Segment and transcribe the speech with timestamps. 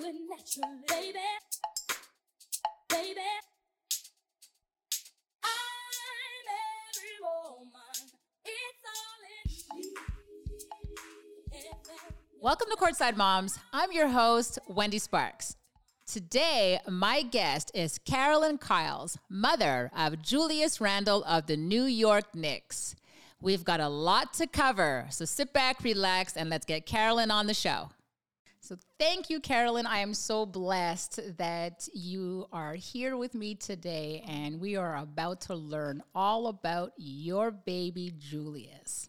[0.00, 1.18] baby.
[2.88, 3.20] Baby.
[5.44, 5.50] I'm
[6.88, 7.68] every woman.
[8.44, 9.88] It's all in me.
[12.40, 13.58] Welcome to Courtside Moms.
[13.74, 15.56] I'm your host, Wendy Sparks.
[16.06, 22.96] Today, my guest is Carolyn Kyles, mother of Julius Randle of the New York Knicks.
[23.42, 27.46] We've got a lot to cover, so sit back, relax, and let's get Carolyn on
[27.46, 27.90] the show.
[28.70, 29.84] So, thank you, Carolyn.
[29.84, 35.40] I am so blessed that you are here with me today, and we are about
[35.40, 39.08] to learn all about your baby, Julius.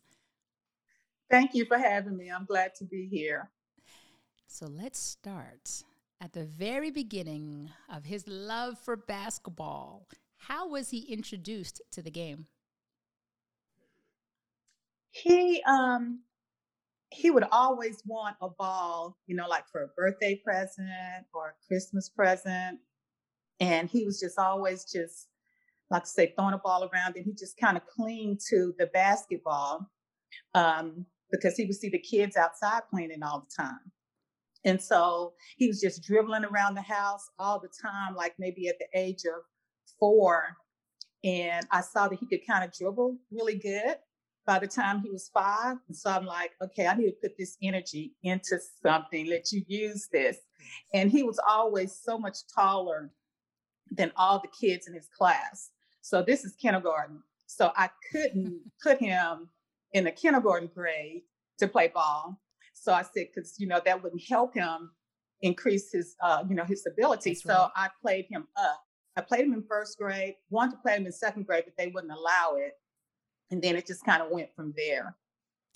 [1.30, 2.32] Thank you for having me.
[2.32, 3.52] I'm glad to be here.
[4.48, 5.84] So, let's start
[6.20, 10.08] at the very beginning of his love for basketball.
[10.38, 12.48] How was he introduced to the game?
[15.12, 16.22] He um
[17.12, 21.68] he would always want a ball, you know, like for a birthday present or a
[21.68, 22.80] Christmas present.
[23.60, 25.28] And he was just always just
[25.92, 28.88] like I say, throwing a ball around and he just kind of clinged to the
[28.88, 29.92] basketball
[30.56, 33.92] um, because he would see the kids outside playing it all the time.
[34.64, 38.76] And so he was just dribbling around the house all the time, like maybe at
[38.80, 39.42] the age of
[40.00, 40.56] four.
[41.24, 43.96] And I saw that he could kind of dribble really good
[44.46, 45.78] by the time he was five.
[45.88, 49.64] And so I'm like, okay, I need to put this energy into something, let you
[49.68, 50.38] use this.
[50.94, 53.12] And he was always so much taller
[53.92, 55.72] than all the kids in his class.
[56.02, 57.22] So this is kindergarten.
[57.46, 59.50] So I couldn't put him
[59.94, 61.24] in a kindergarten grade
[61.60, 62.40] to play ball.
[62.74, 64.92] So I said, because you know that wouldn't help him
[65.42, 67.32] increase his, uh, you know, his ability.
[67.32, 67.70] That's so right.
[67.76, 68.82] I played him up.
[69.18, 70.36] I played him in first grade.
[70.50, 72.74] Wanted to play him in second grade, but they wouldn't allow it.
[73.52, 75.16] And then it just kind of went from there.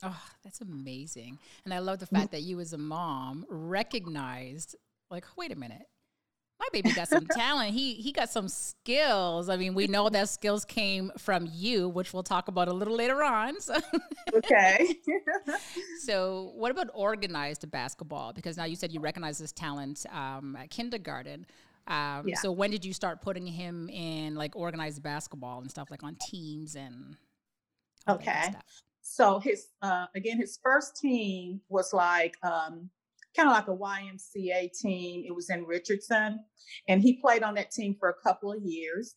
[0.04, 1.40] Oh, that's amazing.
[1.64, 4.76] And I love the fact that you, as a mom, recognized,
[5.10, 5.88] like, wait a minute,
[6.60, 7.74] my baby got some talent.
[7.74, 9.50] He he got some skills.
[9.50, 12.96] I mean, we know that skills came from you, which we'll talk about a little
[12.96, 13.60] later on.
[13.60, 13.76] So.
[14.34, 14.96] Okay.
[16.00, 18.34] so, what about organized basketball?
[18.34, 21.46] Because now you said you recognize this talent um, at kindergarten.
[21.88, 22.36] Um, yeah.
[22.36, 26.16] So, when did you start putting him in like organized basketball and stuff, like on
[26.16, 27.16] teams and?
[28.08, 28.54] Okay.
[29.02, 32.90] So his uh, again, his first team was like um,
[33.36, 35.24] kind of like a YMCA team.
[35.28, 36.40] It was in Richardson,
[36.88, 39.16] and he played on that team for a couple of years.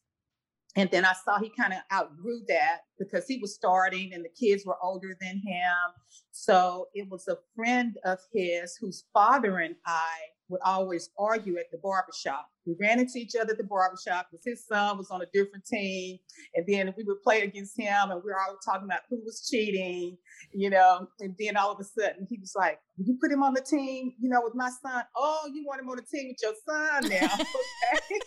[0.77, 4.29] And then I saw he kind of outgrew that because he was starting and the
[4.29, 5.93] kids were older than him.
[6.31, 10.19] So it was a friend of his whose father and I
[10.49, 12.49] would always argue at the barbershop.
[12.69, 15.65] We ran into each other at the barbershop because his son was on a different
[15.65, 16.19] team.
[16.55, 19.49] And then we would play against him and we were all talking about who was
[19.51, 20.19] cheating,
[20.53, 21.09] you know.
[21.21, 24.13] And then all of a sudden he was like, You put him on the team,
[24.21, 25.03] you know, with my son.
[25.17, 27.35] Oh, you want him on the team with your son now.
[27.95, 28.21] okay.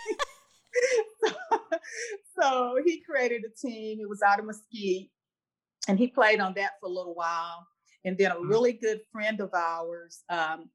[1.24, 1.60] so,
[2.42, 4.00] so he created a team.
[4.02, 5.12] It was out of Mesquite.
[5.88, 7.68] And he played on that for a little while.
[8.06, 8.50] And then a mm.
[8.50, 10.70] really good friend of ours, um,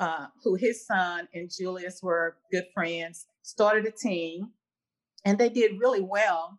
[0.00, 4.50] uh, who his son and Julius were good friends, started a team
[5.24, 6.58] and they did really well.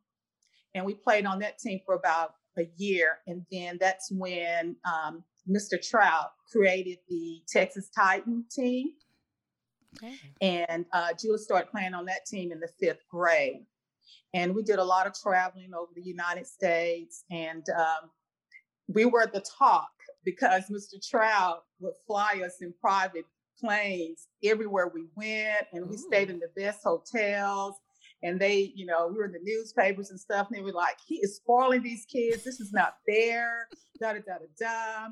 [0.76, 3.18] And we played on that team for about a year.
[3.28, 5.82] And then that's when um, Mr.
[5.82, 8.92] Trout created the Texas Titan team.
[9.98, 10.16] Okay.
[10.40, 13.66] And uh, Julius started playing on that team in the fifth grade.
[14.34, 17.26] And we did a lot of traveling over the United States.
[17.30, 18.10] And um,
[18.88, 19.90] we were the talk
[20.24, 20.96] because Mr.
[21.06, 23.26] Trout would fly us in private
[23.60, 26.00] planes everywhere we went, and we Ooh.
[26.00, 27.76] stayed in the best hotels.
[28.24, 30.98] And they, you know, we were in the newspapers and stuff, and they were like,
[31.06, 32.44] "He is spoiling these kids.
[32.44, 33.68] This is not fair."
[34.00, 35.08] Da da da da da.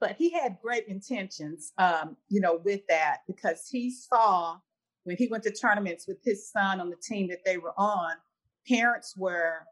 [0.00, 4.58] But he had great intentions, um, you know, with that because he saw
[5.04, 8.12] when he went to tournaments with his son on the team that they were on,
[8.66, 9.66] parents were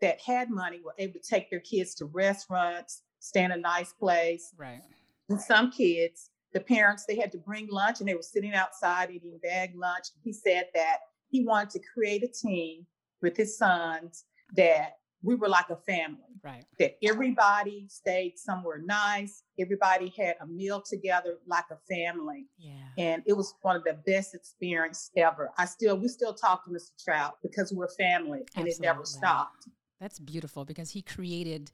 [0.00, 3.92] that had money were able to take their kids to restaurants, stay in a nice
[3.92, 4.52] place.
[4.56, 4.82] Right.
[5.28, 9.10] And some kids, the parents, they had to bring lunch and they were sitting outside
[9.10, 10.06] eating bag lunch.
[10.24, 12.86] He said that he wanted to create a team
[13.22, 14.24] with his sons
[14.56, 16.18] that we were like a family.
[16.42, 16.64] Right.
[16.78, 19.42] That everybody stayed somewhere nice.
[19.58, 22.46] Everybody had a meal together like a family.
[22.58, 22.72] Yeah.
[22.96, 25.50] And it was one of the best experience ever.
[25.58, 27.04] I still we still talk to Mr.
[27.04, 28.72] Trout because we're family and Absolutely.
[28.72, 29.68] it never stopped.
[30.00, 31.70] That's beautiful because he created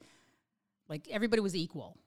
[0.89, 1.97] like everybody was equal.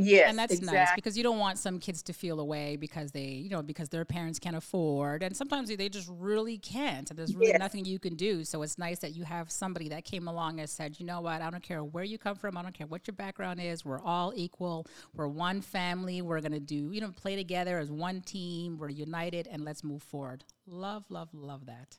[0.00, 0.78] Yes, and that's exactly.
[0.78, 3.88] nice because you don't want some kids to feel away because they, you know, because
[3.88, 7.58] their parents can't afford, and sometimes they just really can't, and there's really yes.
[7.58, 8.44] nothing you can do.
[8.44, 11.42] So it's nice that you have somebody that came along and said, you know what,
[11.42, 14.00] I don't care where you come from, I don't care what your background is, we're
[14.00, 18.78] all equal, we're one family, we're gonna do, you know, play together as one team,
[18.78, 20.44] we're united, and let's move forward.
[20.68, 21.98] Love, love, love that.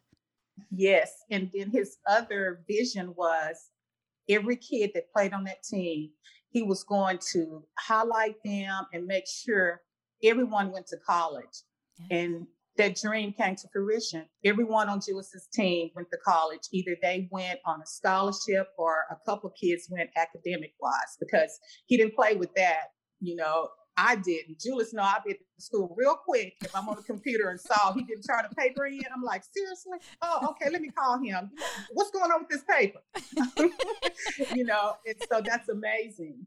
[0.71, 3.71] Yes, and then his other vision was
[4.29, 6.11] every kid that played on that team
[6.49, 9.81] he was going to highlight them and make sure
[10.23, 11.63] everyone went to college.
[12.09, 12.17] Yeah.
[12.17, 12.47] And
[12.77, 14.25] that dream came to fruition.
[14.45, 16.61] Everyone on Julius's team went to college.
[16.71, 21.97] Either they went on a scholarship or a couple kids went academic wise because he
[21.97, 22.85] didn't play with that.
[23.19, 23.67] You know,
[23.99, 24.59] I didn't.
[24.59, 27.93] Julius, no, I'd be at school real quick if I'm on the computer and saw
[27.93, 29.01] he didn't turn the paper in.
[29.13, 29.97] I'm like, seriously?
[30.21, 31.51] Oh, okay, let me call him.
[31.91, 32.99] What's going on with this paper?
[34.55, 36.45] you know, and so that's amazing.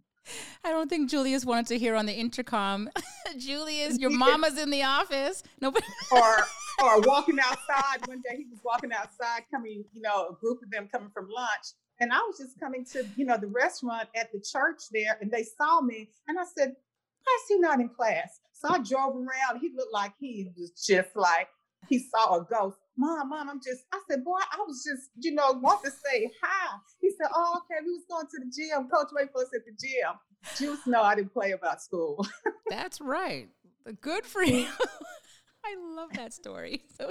[0.65, 2.89] I don't think Julius wanted to hear on the intercom.
[3.39, 5.43] Julius, your mama's in the office.
[5.61, 5.85] Nobody.
[6.13, 6.37] or
[6.83, 8.37] or walking outside one day.
[8.39, 12.13] He was walking outside, coming, you know, a group of them coming from lunch, and
[12.13, 15.45] I was just coming to, you know, the restaurant at the church there, and they
[15.45, 16.75] saw me, and I said,
[17.25, 19.61] "Why is he not in class?" So I drove around.
[19.61, 21.49] He looked like he was just like
[21.89, 22.79] he saw a ghost.
[22.97, 26.31] Mom, mom, I'm just, I said, boy, I was just, you know, want to say
[26.43, 26.77] hi.
[27.01, 28.89] He said, oh, okay, we was going to the gym.
[28.89, 30.13] Coach wait for us at the gym.
[30.57, 32.27] Juice, no, I didn't play about school.
[32.71, 33.49] That's right.
[34.01, 34.67] Good for you.
[35.65, 36.83] I love that story.
[36.99, 37.11] So,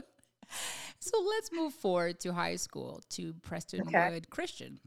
[1.00, 4.22] so let's move forward to high school to Prestonwood okay.
[4.30, 4.80] Christian.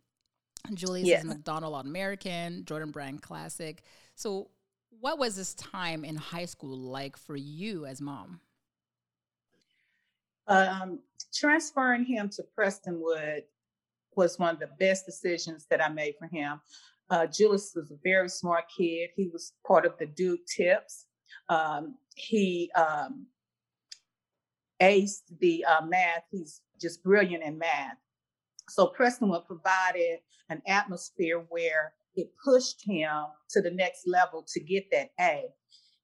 [0.74, 1.22] Julius yes.
[1.22, 3.82] is McDonald All American, Jordan Brand Classic.
[4.14, 4.50] So,
[5.04, 8.40] what was this time in high school like for you as mom?
[10.48, 11.00] Um,
[11.34, 13.42] transferring him to Prestonwood
[14.16, 16.58] was one of the best decisions that I made for him.
[17.10, 19.10] Uh, Julius was a very smart kid.
[19.14, 21.04] He was part of the Duke Tips.
[21.50, 23.26] Um, he um,
[24.80, 26.24] aced the uh, math.
[26.30, 27.98] He's just brilliant in math.
[28.70, 33.10] So Prestonwood provided an atmosphere where it pushed him
[33.50, 35.44] to the next level to get that A.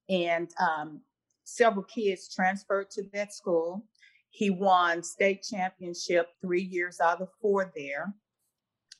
[0.08, 1.00] And um,
[1.44, 3.86] several kids transferred to that school.
[4.30, 8.14] He won state championship three years out of four there.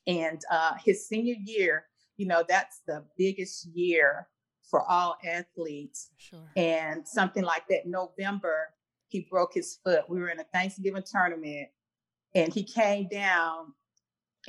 [0.07, 1.85] And uh, his senior year,
[2.17, 4.29] you know, that's the biggest year
[4.69, 6.11] for all athletes.
[6.17, 6.51] Sure.
[6.57, 8.75] And something like that, November,
[9.09, 10.09] he broke his foot.
[10.09, 11.69] We were in a Thanksgiving tournament
[12.35, 13.73] and he came down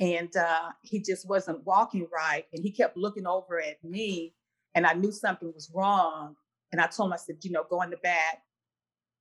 [0.00, 2.44] and uh, he just wasn't walking right.
[2.52, 4.34] And he kept looking over at me
[4.74, 6.34] and I knew something was wrong.
[6.72, 8.38] And I told him, I said, you know, go in the back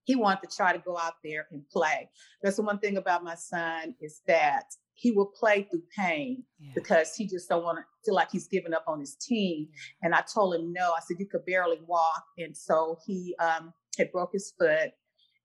[0.04, 2.10] he wanted to try to go out there and play.
[2.42, 6.72] That's the one thing about my son is that he will play through pain yeah.
[6.76, 9.68] because he just don't want to feel like he's giving up on his team.
[10.02, 10.92] And I told him no.
[10.92, 14.92] I said you could barely walk, and so he um, had broke his foot,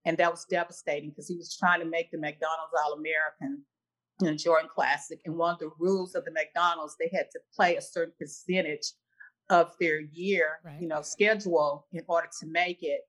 [0.05, 3.62] and that was devastating because he was trying to make the McDonald's All American.
[4.20, 7.40] You know, Jordan Classic, and one of the rules of the McDonald's, they had to
[7.54, 8.92] play a certain percentage
[9.50, 10.80] of their year, right.
[10.80, 13.02] you know, schedule in order to make it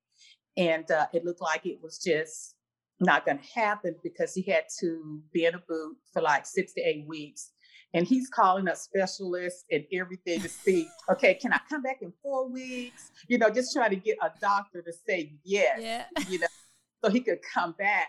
[0.58, 2.56] and uh, it looked like it was just
[3.00, 6.74] not going to happen because he had to be in a boot for like six
[6.74, 7.52] to eight weeks.
[7.94, 12.12] And he's calling a specialist and everything to see, okay, can I come back in
[12.22, 13.12] four weeks?
[13.28, 16.04] You know, just trying to get a doctor to say yes, yeah.
[16.28, 16.48] you know,
[17.04, 18.08] so he could come back.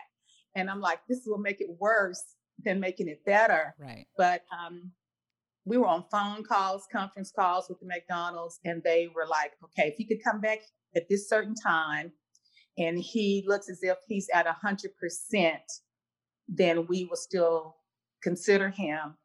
[0.56, 2.34] And I'm like, this will make it worse
[2.64, 3.74] than making it better.
[3.78, 4.06] Right.
[4.16, 4.92] But um,
[5.64, 9.88] we were on phone calls, conference calls with the McDonald's, and they were like, okay,
[9.88, 10.60] if he could come back
[10.96, 12.12] at this certain time,
[12.78, 15.58] and he looks as if he's at 100%,
[16.48, 17.76] then we will still
[18.22, 19.16] consider him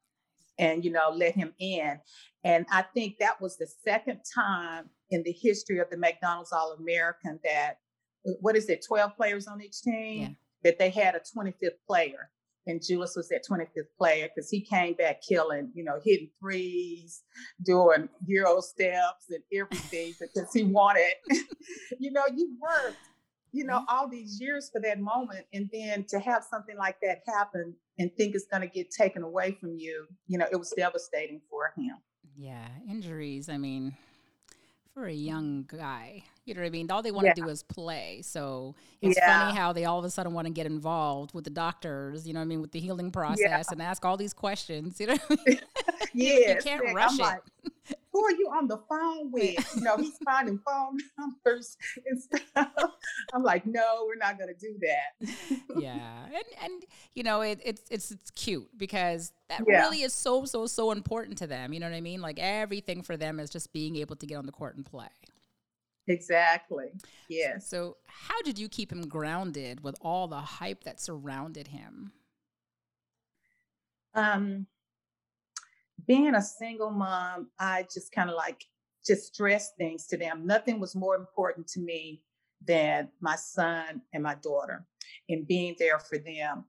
[0.58, 2.00] and, you know, let him in.
[2.44, 6.74] And I think that was the second time in the history of the McDonald's All
[6.74, 7.80] American that,
[8.42, 10.22] what is it, 12 players on each team?
[10.22, 10.30] Yeah.
[10.64, 12.32] That they had a 25th player.
[12.68, 17.24] And Julius was that 25th player because he came back killing, you know, hitting threes,
[17.64, 21.14] doing Euro steps and everything because he wanted,
[22.00, 22.98] you know, you worked
[23.56, 23.96] you know, mm-hmm.
[23.96, 25.46] all these years for that moment.
[25.54, 29.24] And then to have something like that happen and think it's going to get taken
[29.24, 31.96] away from you, you know, it was devastating for him.
[32.36, 32.68] Yeah.
[32.90, 33.48] Injuries.
[33.48, 33.96] I mean,
[34.96, 36.90] for a young guy, you know what I mean?
[36.90, 37.46] All they want to yeah.
[37.46, 38.22] do is play.
[38.24, 39.42] So it's yeah.
[39.42, 42.34] funny how they all of a sudden want to get involved with the doctors, you
[42.34, 43.64] know what I mean, with the healing process yeah.
[43.72, 45.18] and ask all these questions, you know
[46.14, 47.24] yes, you can't rush I'm it.
[47.24, 47.42] Like,
[48.12, 49.76] who are you on the phone with?
[49.76, 52.70] You know, he's finding phone numbers and stuff.
[53.34, 55.60] I'm like, no, we're not going to do that.
[55.82, 59.82] yeah, and and you know, it, it's it's it's cute because that yeah.
[59.82, 61.74] really is so so so important to them.
[61.74, 62.22] You know what I mean?
[62.22, 65.08] Like everything for them is just being able to get on the court and play.
[66.08, 66.92] Exactly.
[67.30, 67.68] Yes.
[67.68, 72.12] So, how did you keep him grounded with all the hype that surrounded him?
[74.14, 74.68] Um,
[76.08, 78.64] being a single mom, I just kind of like
[79.06, 80.46] just stressed things to them.
[80.46, 82.22] Nothing was more important to me
[82.66, 84.86] than my son and my daughter
[85.30, 86.66] and being there for them.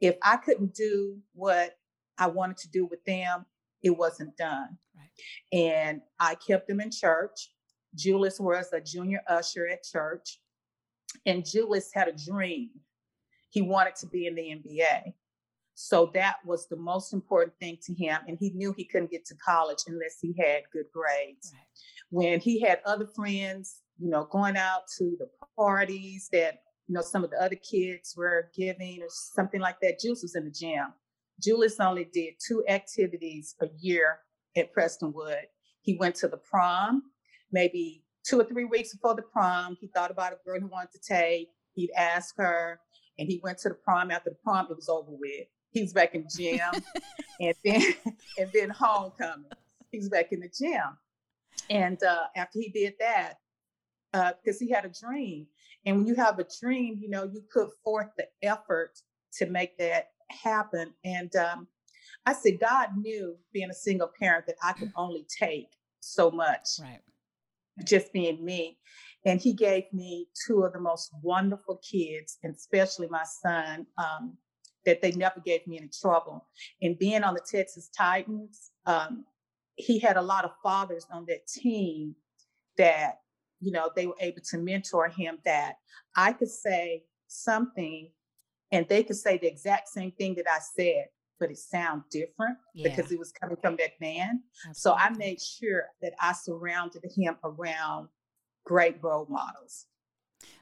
[0.00, 1.78] If I couldn't do what
[2.18, 3.46] I wanted to do with them,
[3.82, 4.78] it wasn't done.
[4.94, 5.58] Right.
[5.58, 7.50] And I kept them in church.
[7.94, 10.40] Julius was a junior usher at church.
[11.24, 12.70] And Julius had a dream.
[13.50, 15.14] He wanted to be in the NBA.
[15.78, 18.18] So that was the most important thing to him.
[18.26, 21.52] And he knew he couldn't get to college unless he had good grades.
[21.52, 21.66] Right.
[22.08, 27.02] When he had other friends, you know, going out to the parties that, you know,
[27.02, 30.50] some of the other kids were giving or something like that, Julius was in the
[30.50, 30.94] gym.
[31.42, 34.20] Julius only did two activities a year
[34.56, 35.42] at Prestonwood.
[35.82, 37.02] He went to the prom,
[37.52, 39.76] maybe two or three weeks before the prom.
[39.78, 41.50] He thought about a girl he wanted to take.
[41.74, 42.80] He'd ask her,
[43.18, 44.10] and he went to the prom.
[44.10, 45.48] After the prom, it was over with.
[45.76, 46.82] He's back in the gym,
[47.40, 47.94] and then
[48.38, 49.50] and then homecoming.
[49.92, 50.96] He's back in the gym,
[51.68, 53.34] and uh, after he did that,
[54.12, 55.46] because uh, he had a dream,
[55.84, 58.92] and when you have a dream, you know you put forth the effort
[59.34, 60.94] to make that happen.
[61.04, 61.68] And um,
[62.24, 65.68] I said, God knew being a single parent that I could only take
[66.00, 67.00] so much, right?
[67.84, 68.78] Just being me.
[69.26, 74.38] And he gave me two of the most wonderful kids, and especially my son, um,
[74.86, 76.46] that they never gave me any trouble.
[76.80, 79.24] And being on the Texas Titans, um,
[79.74, 82.14] he had a lot of fathers on that team
[82.78, 83.18] that,
[83.60, 85.74] you know, they were able to mentor him that
[86.16, 88.10] I could say something
[88.72, 91.06] and they could say the exact same thing that I said,
[91.38, 92.88] but it sound different yeah.
[92.88, 94.42] because it was coming from that man.
[94.68, 94.74] Absolutely.
[94.74, 98.08] So I made sure that I surrounded him around
[98.64, 99.86] great role models.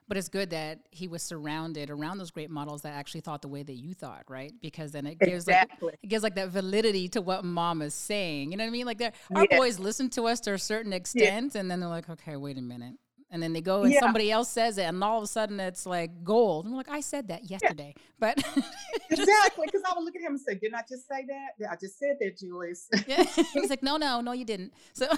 [0.07, 3.49] But it's good that he was surrounded around those great models that actually thought the
[3.49, 4.53] way that you thought, right?
[4.61, 5.87] Because then it gives exactly.
[5.87, 8.51] like it gives like that validity to what mom is saying.
[8.51, 8.87] You know what I mean?
[8.87, 9.01] Like
[9.35, 11.55] our boys listen to us to a certain extent, yes.
[11.55, 12.97] and then they're like, okay, wait a minute.
[13.31, 13.99] And then they go and yeah.
[13.99, 16.67] somebody else says it, and all of a sudden it's like gold.
[16.67, 18.03] I'm like, I said that yesterday, yeah.
[18.21, 18.39] but
[19.11, 21.69] exactly because I would look at him and say, "Didn't I just say that?
[21.69, 23.25] I just said that, Julius." yeah.
[23.53, 25.09] He's like, "No, no, no, you didn't." So,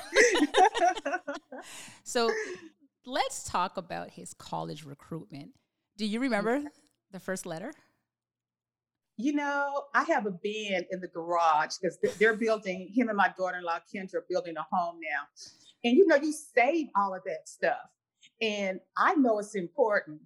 [2.04, 2.32] so
[3.06, 5.52] let's talk about his college recruitment.
[5.96, 6.66] Do you remember mm-hmm.
[7.12, 7.72] the first letter?
[9.16, 13.32] You know, I have a bin in the garage because they're building, him and my
[13.38, 15.22] daughter in law, Kendra, building a home now.
[15.84, 17.78] And you know, you save all of that stuff.
[18.42, 20.20] And I know it's important,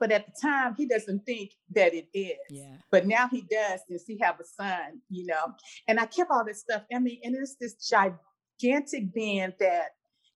[0.00, 2.38] but at the time he doesn't think that it is.
[2.50, 2.76] Yeah.
[2.90, 5.52] But now he does since he have a son, you know.
[5.86, 6.82] And I kept all this stuff.
[6.92, 9.90] I mean, and it's this gigantic bin that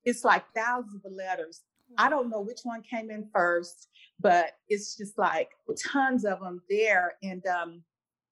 [0.05, 1.63] it's like thousands of letters
[1.99, 3.89] I don't know which one came in first,
[4.21, 5.51] but it's just like
[5.91, 7.15] tons of them there.
[7.23, 7.83] And um,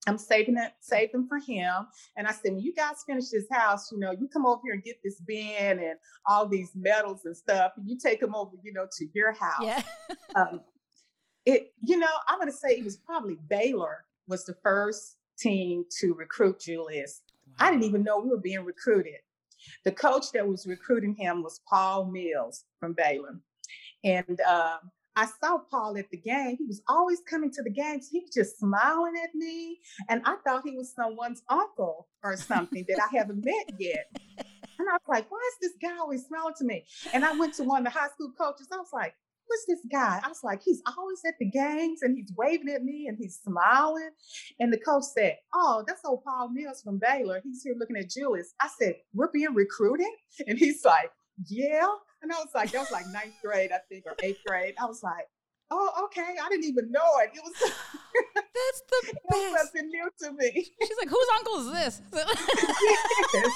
[0.07, 1.87] I'm saving it, saving them for him.
[2.17, 4.75] And I said, when you guys finish this house, you know, you come over here
[4.75, 8.53] and get this bin and all these medals and stuff, and you take them over,
[8.63, 9.63] you know, to your house.
[9.63, 9.83] Yeah.
[10.37, 10.61] um,
[11.45, 15.85] it, you know, I'm going to say it was probably Baylor was the first team
[16.01, 17.23] to recruit Julius.
[17.47, 17.55] Wow.
[17.67, 19.15] I didn't even know we were being recruited.
[19.85, 23.41] The coach that was recruiting him was Paul Mills from Baylor.
[24.05, 24.79] And uh,
[25.17, 26.57] I saw Paul at the game.
[26.59, 28.09] He was always coming to the games.
[28.11, 29.79] He was just smiling at me.
[30.09, 34.07] And I thought he was someone's uncle or something that I haven't met yet.
[34.79, 36.85] And I was like, why is this guy always smiling to me?
[37.13, 38.69] And I went to one of the high school coaches.
[38.73, 39.15] I was like,
[39.49, 40.21] who's this guy?
[40.23, 43.41] I was like, he's always at the games and he's waving at me and he's
[43.43, 44.11] smiling.
[44.61, 47.41] And the coach said, oh, that's old Paul Mills from Baylor.
[47.43, 48.55] He's here looking at Julius.
[48.61, 50.07] I said, we're being recruited?
[50.47, 51.11] And he's like,
[51.49, 51.89] yeah.
[52.23, 54.75] And I was like, that was like ninth grade, I think, or eighth grade.
[54.81, 55.29] I was like,
[55.71, 56.35] oh, okay.
[56.43, 57.31] I didn't even know it.
[57.35, 57.55] It was
[58.35, 59.53] that's the it best.
[59.53, 60.67] Was something new to me.
[60.83, 62.03] She's like, whose uncle is this?
[63.35, 63.53] yes.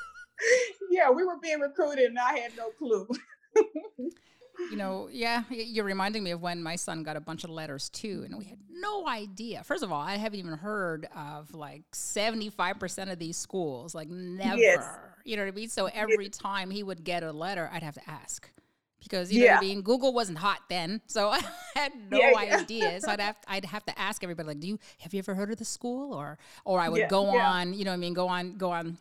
[0.90, 3.06] yeah, we were being recruited, and I had no clue
[4.70, 7.88] you know, yeah, you're reminding me of when my son got a bunch of letters
[7.88, 9.62] too, and we had no idea.
[9.64, 14.58] First of all, I haven't even heard of like 75% of these schools, like never.
[14.58, 14.86] Yes.
[15.24, 15.68] You know what I mean?
[15.68, 18.50] So every time he would get a letter, I'd have to ask,
[19.00, 19.58] because you know yeah.
[19.58, 21.40] I mean Google wasn't hot then, so I
[21.74, 22.56] had no yeah, yeah.
[22.58, 23.00] idea.
[23.00, 25.50] So I'd have I'd have to ask everybody like, do you have you ever heard
[25.50, 28.28] of the school or or I would go on you know what I mean go
[28.28, 28.98] on go on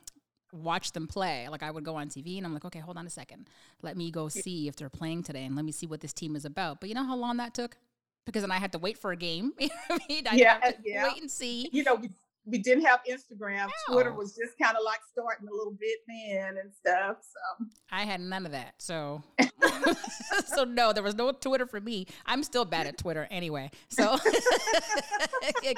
[0.51, 1.48] watch them play.
[1.50, 3.48] Like I would go on TV and I'm like, okay, hold on a second,
[3.82, 6.36] let me go see if they're playing today and let me see what this team
[6.36, 6.79] is about.
[6.79, 7.77] But you know how long that took?
[8.25, 9.53] Because then I had to wait for a game.
[9.60, 11.08] I mean, I'd yeah, yeah.
[11.08, 11.70] wait and see.
[11.72, 12.10] You know, we,
[12.46, 13.70] we didn't have Instagram.
[13.88, 13.94] No.
[13.94, 17.18] Twitter was just kind of like starting a little bit then and stuff.
[17.22, 18.75] So I had none of that.
[18.77, 19.24] So
[20.46, 22.08] so no, there was no Twitter for me.
[22.25, 23.72] I'm still bad at Twitter anyway.
[23.89, 24.18] So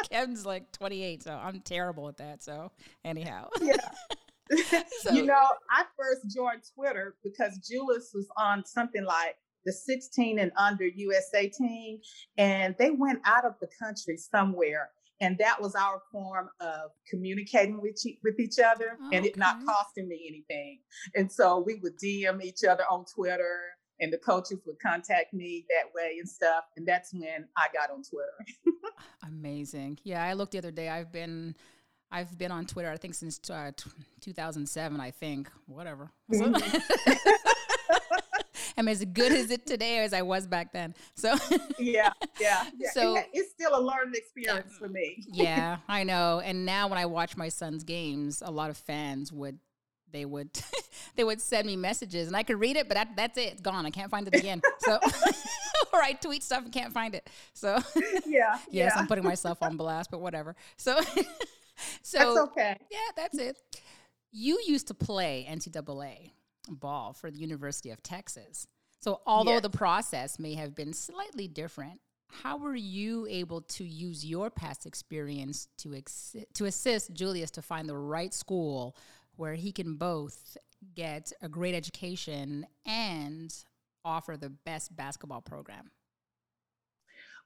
[0.10, 2.44] Ken's like 28, so I'm terrible at that.
[2.44, 2.72] So
[3.04, 3.50] anyhow.
[3.62, 3.76] Yeah.
[5.02, 10.40] so, you know, I first joined Twitter because Julius was on something like the 16
[10.40, 12.00] and under USA team,
[12.38, 14.90] and they went out of the country somewhere
[15.22, 19.64] and that was our form of communicating with with each other oh, and it not
[19.66, 20.80] costing me anything.
[21.16, 23.60] And so we would dm each other on twitter
[24.00, 27.92] and the coaches would contact me that way and stuff and that's when i got
[27.92, 28.76] on twitter.
[29.28, 30.00] Amazing.
[30.04, 30.90] Yeah i looked the other day.
[30.90, 31.56] I've been
[32.12, 33.72] I've been on Twitter, I think, since uh,
[34.22, 35.50] 2007, I think.
[35.68, 36.12] Whatever.
[36.32, 36.78] Mm-hmm.
[38.78, 40.96] I'm as good as it today as I was back then.
[41.16, 41.36] So
[41.80, 42.64] yeah, yeah.
[42.78, 42.90] yeah.
[42.94, 45.24] So it's still a learning experience for me.
[45.32, 46.42] yeah, I know.
[46.44, 49.60] And now when I watch my son's games, a lot of fans would
[50.12, 50.50] they would
[51.16, 53.54] they would send me messages and I could read it, but that, that's it.
[53.54, 53.86] It's gone.
[53.86, 54.62] I can't find it again.
[54.80, 55.00] So
[55.94, 57.30] or I tweet stuff and can't find it.
[57.54, 57.80] So
[58.26, 58.58] yeah.
[58.58, 58.92] yes, yeah.
[58.96, 60.56] I'm putting myself on blast, but whatever.
[60.78, 61.00] So
[62.02, 62.78] so that's okay.
[62.90, 63.58] Yeah, that's it.
[64.32, 66.32] You used to play NCAA
[66.70, 68.68] ball for the University of Texas.
[69.00, 69.62] So, although yes.
[69.64, 74.86] the process may have been slightly different, how were you able to use your past
[74.86, 78.96] experience to ex- to assist Julius to find the right school
[79.36, 80.58] where he can both
[80.96, 83.54] get a great education and
[84.06, 85.92] offer the best basketball program?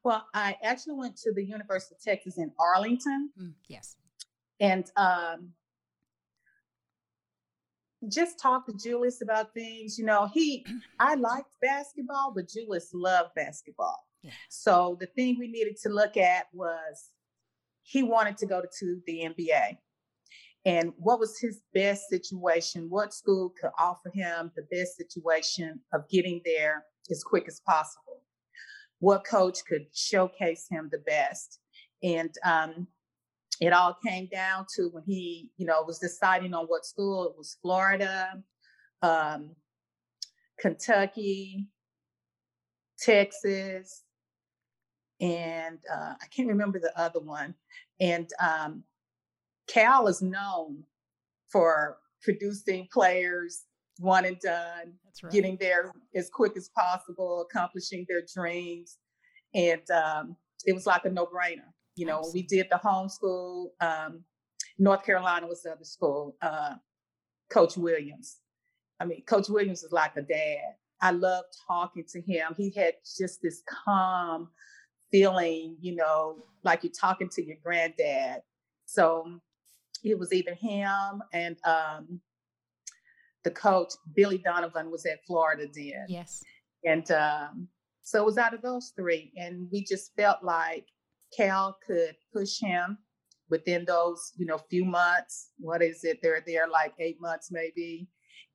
[0.04, 3.32] Well, I actually went to the University of Texas in Arlington.
[3.42, 3.96] Mm, yes.
[4.60, 5.52] And um,
[8.10, 9.98] just talk to Julius about things.
[9.98, 10.66] You know, he,
[11.00, 13.98] I liked basketball, but Julius loved basketball.
[14.22, 14.32] Yeah.
[14.50, 17.12] So the thing we needed to look at was
[17.84, 19.78] he wanted to go to the NBA.
[20.66, 22.88] And what was his best situation?
[22.90, 28.24] What school could offer him the best situation of getting there as quick as possible?
[29.00, 31.60] What coach could showcase him the best?
[32.02, 32.88] And um,
[33.62, 37.30] it all came down to when he, you know, was deciding on what school.
[37.30, 38.44] It was Florida,
[39.02, 39.52] um,
[40.60, 41.68] Kentucky,
[43.00, 44.04] Texas,
[45.22, 47.56] and uh, I can't remember the other one.
[48.00, 48.84] And um,
[49.68, 50.84] Cal is known
[51.50, 53.64] for producing players
[54.00, 55.32] one and done, right.
[55.32, 58.98] getting there as quick as possible, accomplishing their dreams.
[59.54, 61.72] And um, it was like a no brainer.
[61.96, 63.68] You know, we did the homeschool.
[63.82, 64.24] Um,
[64.78, 66.36] North Carolina was the other school.
[66.42, 66.76] Uh,
[67.50, 68.38] Coach Williams.
[69.00, 70.76] I mean, Coach Williams is like a dad.
[71.02, 72.54] I love talking to him.
[72.58, 74.50] He had just this calm
[75.12, 78.42] feeling, you know, like you're talking to your granddad.
[78.86, 79.40] So
[80.04, 82.20] it was either him and um,
[83.44, 86.06] the coach, Billy Donovan, was at Florida then.
[86.08, 86.44] Yes.
[86.84, 87.68] And um,
[88.04, 89.32] so it was out of those three.
[89.38, 90.86] And we just felt like
[91.36, 92.98] Cal could push him
[93.50, 95.52] within those, you know, few months.
[95.58, 96.20] What is it?
[96.22, 98.08] They're there like eight months maybe,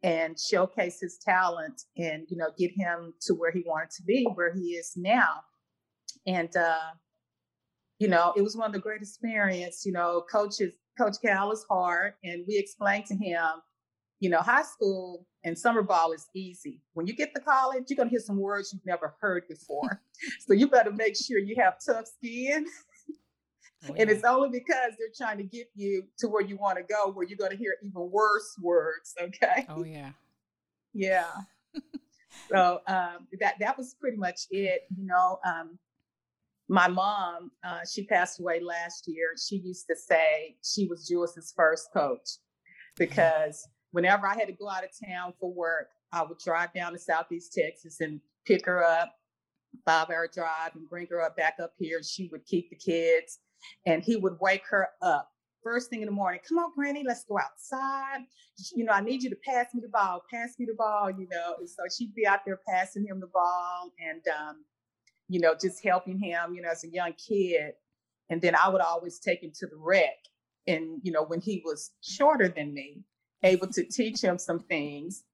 [0.03, 4.27] and showcase his talent and you know get him to where he wanted to be,
[4.35, 5.43] where he is now.
[6.27, 6.91] And uh,
[7.99, 9.85] you know, it was one of the great experience.
[9.85, 13.47] You know, coaches, Coach Cal is hard, and we explained to him,
[14.21, 16.81] you know, high school and summer ball is easy.
[16.93, 20.03] When you get to college, you're gonna hear some words you've never heard before.
[20.47, 22.67] so you better make sure you have tough skin.
[23.89, 24.03] Oh, yeah.
[24.03, 27.11] And it's only because they're trying to get you to where you want to go,
[27.11, 29.15] where you're going to hear even worse words.
[29.21, 29.67] Okay.
[29.71, 30.11] Oh yeah.
[30.93, 31.31] Yeah.
[32.51, 34.83] so um, that that was pretty much it.
[34.95, 35.79] You know, um,
[36.69, 39.35] my mom, uh, she passed away last year.
[39.43, 42.37] She used to say she was Julius's first coach
[42.97, 46.93] because whenever I had to go out of town for work, I would drive down
[46.93, 49.15] to Southeast Texas and pick her up,
[49.85, 52.03] five hour drive, and bring her up back up here.
[52.03, 53.39] She would keep the kids,
[53.87, 55.31] and he would wake her up
[55.63, 56.41] first thing in the morning.
[56.49, 58.21] Come on, Granny, let's go outside.
[58.75, 60.23] You know, I need you to pass me the ball.
[60.33, 61.11] Pass me the ball.
[61.11, 64.65] You know, and so she'd be out there passing him the ball and, um,
[65.29, 66.55] you know, just helping him.
[66.55, 67.73] You know, as a young kid,
[68.29, 70.17] and then I would always take him to the rec.
[70.67, 73.03] And you know, when he was shorter than me,
[73.43, 75.25] able to teach him some things.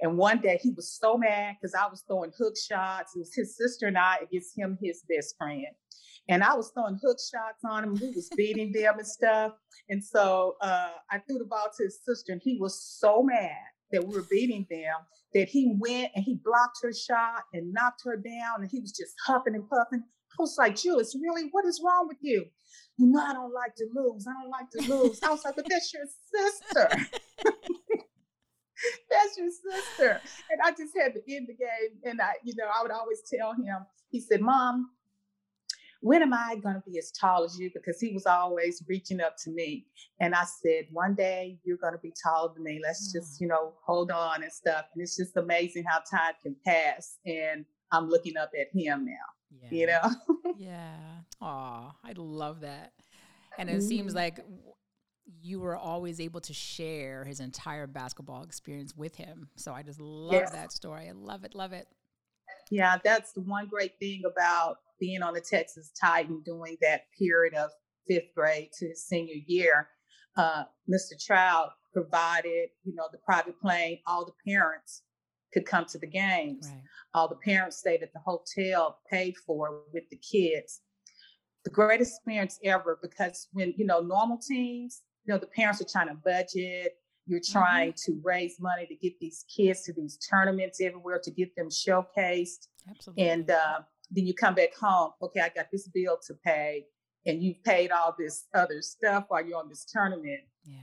[0.00, 3.16] And one day he was so mad because I was throwing hook shots.
[3.16, 5.66] It was his sister and I against him, his best friend.
[6.28, 7.94] And I was throwing hook shots on him.
[7.94, 9.52] We was beating them and stuff.
[9.88, 13.52] And so uh, I threw the ball to his sister, and he was so mad
[13.92, 14.94] that we were beating them
[15.34, 18.60] that he went and he blocked her shot and knocked her down.
[18.60, 20.02] And he was just huffing and puffing.
[20.02, 21.48] I was like, Julius, really?
[21.52, 22.46] What is wrong with you?
[22.98, 24.26] You know, I don't like to lose.
[24.26, 25.22] I don't like to lose.
[25.22, 26.04] I was like, but that's your
[26.34, 26.88] sister.
[29.10, 30.20] that's your sister.
[30.50, 32.00] And I just had to end the game.
[32.04, 34.90] And I, you know, I would always tell him, he said, Mom,
[36.00, 37.70] when am I going to be as tall as you?
[37.72, 39.86] Because he was always reaching up to me.
[40.20, 42.80] And I said, one day you're going to be taller than me.
[42.82, 43.18] Let's mm.
[43.18, 44.86] just, you know, hold on and stuff.
[44.94, 47.18] And it's just amazing how time can pass.
[47.26, 49.12] And I'm looking up at him now,
[49.50, 49.68] yeah.
[49.70, 50.52] you know?
[50.58, 50.96] yeah.
[51.40, 52.92] Aw, I love that.
[53.58, 53.88] And it mm-hmm.
[53.88, 54.40] seems like
[55.42, 59.48] you were always able to share his entire basketball experience with him.
[59.56, 60.50] So I just love yes.
[60.52, 61.08] that story.
[61.08, 61.86] I love it, love it.
[62.70, 67.54] Yeah, that's the one great thing about being on the Texas Titan during that period
[67.54, 67.70] of
[68.08, 69.88] fifth grade to his senior year.
[70.36, 71.12] Uh, Mr.
[71.24, 73.98] Trout provided, you know, the private plane.
[74.06, 75.02] All the parents
[75.56, 76.68] could come to the games.
[76.70, 76.82] Right.
[77.14, 80.80] All the parents stayed at the hotel, paid for with the kids.
[81.64, 85.86] The greatest experience ever because when you know normal teams, you know, the parents are
[85.90, 86.92] trying to budget.
[87.26, 87.58] You're mm-hmm.
[87.58, 88.12] trying mm-hmm.
[88.12, 92.68] to raise money to get these kids to these tournaments everywhere to get them showcased.
[92.88, 93.28] Absolutely.
[93.28, 95.12] And uh, then you come back home.
[95.22, 96.84] Okay, I got this bill to pay,
[97.24, 100.42] and you've paid all this other stuff while you're on this tournament.
[100.64, 100.76] Yeah.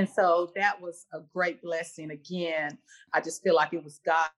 [0.00, 2.10] And so that was a great blessing.
[2.10, 2.78] Again,
[3.12, 4.30] I just feel like it was God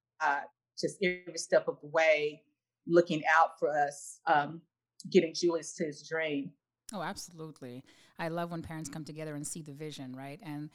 [0.81, 2.43] just every step of the way
[2.89, 4.61] looking out for us, um,
[5.09, 6.51] getting Julius to his dream.
[6.93, 7.85] Oh, absolutely.
[8.19, 10.41] I love when parents come together and see the vision, right?
[10.43, 10.69] And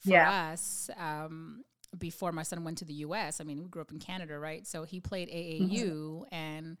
[0.00, 0.50] for yeah.
[0.50, 1.62] us, um,
[1.96, 4.66] before my son went to the US, I mean, we grew up in Canada, right?
[4.66, 6.34] So he played AAU mm-hmm.
[6.34, 6.78] and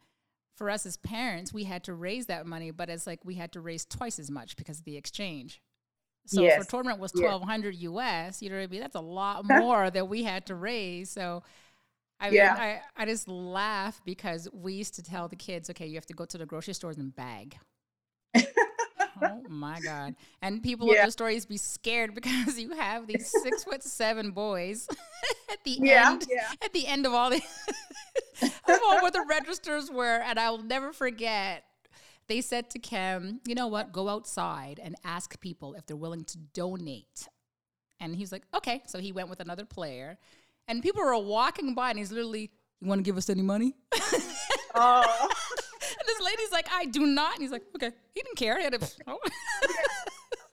[0.56, 3.52] for us as parents, we had to raise that money, but it's like we had
[3.52, 5.62] to raise twice as much because of the exchange.
[6.26, 6.60] So yes.
[6.60, 8.80] if a tournament was twelve hundred US, you know what I mean?
[8.80, 11.10] That's a lot more that we had to raise.
[11.10, 11.42] So
[12.22, 12.80] I mean, yeah.
[12.96, 16.14] I, I just laugh because we used to tell the kids, okay, you have to
[16.14, 17.58] go to the grocery stores and bag.
[18.36, 20.14] oh my god!
[20.40, 21.00] And people yeah.
[21.00, 24.86] in the stories be scared because you have these six foot seven boys
[25.52, 26.26] at the yeah, end.
[26.30, 26.48] Yeah.
[26.62, 27.42] At the end of all the
[28.40, 31.64] of all where the registers were, and I will never forget.
[32.28, 33.92] They said to Kim, "You know what?
[33.92, 37.28] Go outside and ask people if they're willing to donate."
[38.00, 40.18] And he's like, "Okay." So he went with another player,
[40.68, 43.74] and people were walking by, and he's literally, "You want to give us any money?"
[44.74, 45.28] Oh.
[45.82, 47.34] And this lady's like, I do not.
[47.34, 47.90] And he's like, okay.
[48.14, 48.56] He didn't care.
[48.58, 49.18] He had a, oh.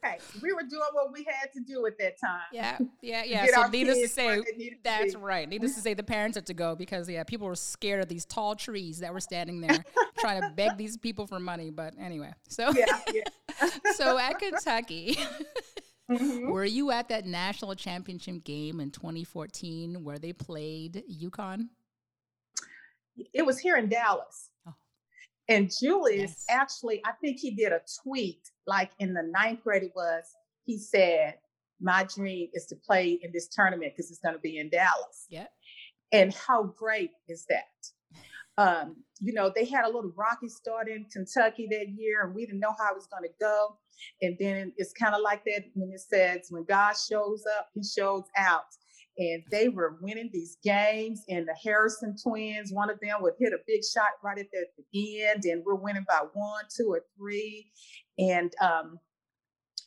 [0.04, 0.18] Okay.
[0.42, 2.42] We were doing what we had to do at that time.
[2.52, 2.78] Yeah.
[3.02, 3.24] Yeah.
[3.24, 3.46] Yeah.
[3.54, 4.42] so needless to say,
[4.84, 5.48] that's right.
[5.48, 8.26] Needless to say, the parents had to go because, yeah, people were scared of these
[8.26, 9.84] tall trees that were standing there
[10.20, 11.70] trying to beg these people for money.
[11.70, 13.70] But anyway, so, yeah, yeah.
[13.96, 15.18] so at Kentucky,
[16.12, 16.50] mm-hmm.
[16.50, 21.70] were you at that national championship game in 2014 where they played UConn?
[23.34, 24.50] It was here in Dallas.
[25.50, 26.46] And Julius yes.
[26.50, 30.24] actually, I think he did a tweet like in the ninth grade it was.
[30.66, 31.36] He said,
[31.82, 35.26] My dream is to play in this tournament because it's going to be in Dallas.
[35.30, 35.48] Yeah.
[36.12, 37.64] And how great is that?
[38.60, 42.46] Um, you know, they had a little rocky start in Kentucky that year, and we
[42.46, 43.78] didn't know how it was going to go.
[44.22, 47.84] And then it's kind of like that when it says, when God shows up, he
[47.84, 48.66] shows out
[49.20, 51.24] and they were winning these games.
[51.28, 54.48] And the Harrison twins, one of them would hit a big shot right at
[54.94, 57.70] the end, and we're winning by one, two, or three.
[58.18, 58.98] And um,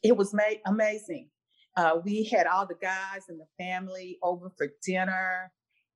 [0.05, 1.31] it was made amazing.
[1.77, 5.51] Uh, we had all the guys and the family over for dinner,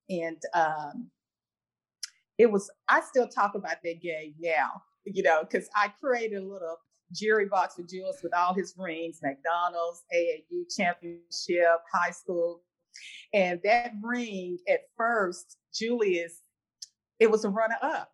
[0.08, 1.10] and um,
[2.38, 2.70] it was.
[2.88, 6.78] I still talk about that game now, you know, because I created a little
[7.12, 12.62] jewelry box for Jules with all his rings, McDonald's, AAU championship, high school
[13.32, 16.40] and that ring at first, Julius,
[17.18, 18.10] it was a runner up.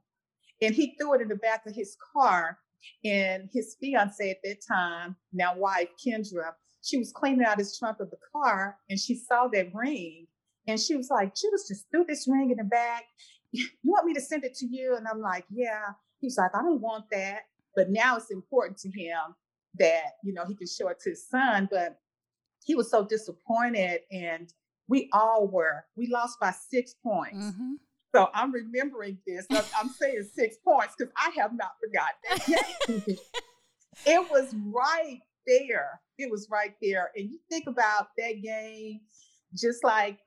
[0.61, 2.59] And he threw it in the back of his car.
[3.05, 8.01] And his fiance at that time, now wife Kendra, she was cleaning out his trunk
[8.01, 10.27] of the car and she saw that ring.
[10.66, 13.05] And she was like, Julius just threw this ring in the back.
[13.53, 14.97] You want me to send it to you?
[14.97, 15.90] And I'm like, yeah.
[16.21, 17.42] He's like, I don't want that.
[17.77, 19.18] But now it's important to him
[19.79, 21.68] that, you know, he can show it to his son.
[21.71, 21.99] But
[22.64, 24.01] he was so disappointed.
[24.11, 24.53] And
[24.88, 25.85] we all were.
[25.97, 27.38] We lost by six points.
[27.38, 27.73] Mm-hmm.
[28.14, 29.47] So I'm remembering this.
[29.51, 33.18] I'm saying six points because I have not forgotten that.
[34.07, 36.01] it was right there.
[36.18, 37.11] It was right there.
[37.16, 39.01] And you think about that game,
[39.57, 40.18] just like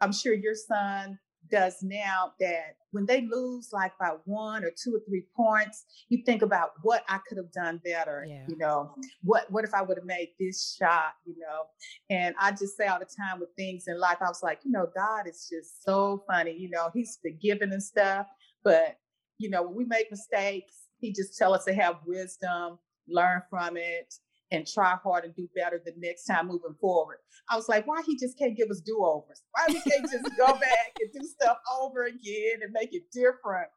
[0.00, 1.18] I'm sure your son
[1.52, 6.22] does now that when they lose like by one or two or three points, you
[6.24, 8.26] think about what I could have done better.
[8.26, 8.44] Yeah.
[8.48, 11.64] You know, what what if I would have made this shot, you know?
[12.10, 14.72] And I just say all the time with things in life, I was like, you
[14.72, 16.56] know, God is just so funny.
[16.58, 18.26] You know, He's forgiving and stuff.
[18.64, 18.96] But,
[19.38, 23.76] you know, when we make mistakes, He just tell us to have wisdom, learn from
[23.76, 24.14] it,
[24.52, 27.16] and try hard and do better the next time moving forward.
[27.48, 29.42] I was like, why he just can't give us do overs?
[29.52, 33.68] Why we can't just go back and do stuff over again and make it different?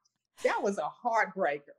[0.43, 1.73] That was a heartbreaker.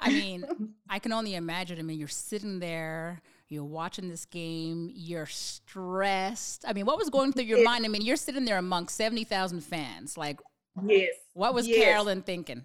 [0.00, 0.46] I mean,
[0.88, 1.78] I can only imagine.
[1.78, 6.64] I mean, you're sitting there, you're watching this game, you're stressed.
[6.66, 7.64] I mean, what was going through your yes.
[7.64, 7.84] mind?
[7.84, 10.16] I mean, you're sitting there amongst 70,000 fans.
[10.16, 10.40] Like,
[10.84, 11.14] yes.
[11.34, 11.84] What was yes.
[11.84, 12.64] Carolyn thinking?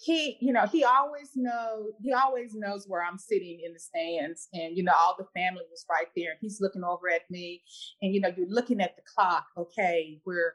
[0.00, 4.48] He, you know, he always knows he always knows where I'm sitting in the stands,
[4.52, 6.30] and you know, all the family was right there.
[6.30, 7.62] And he's looking over at me,
[8.00, 9.46] and you know, you're looking at the clock.
[9.56, 10.54] Okay, we're,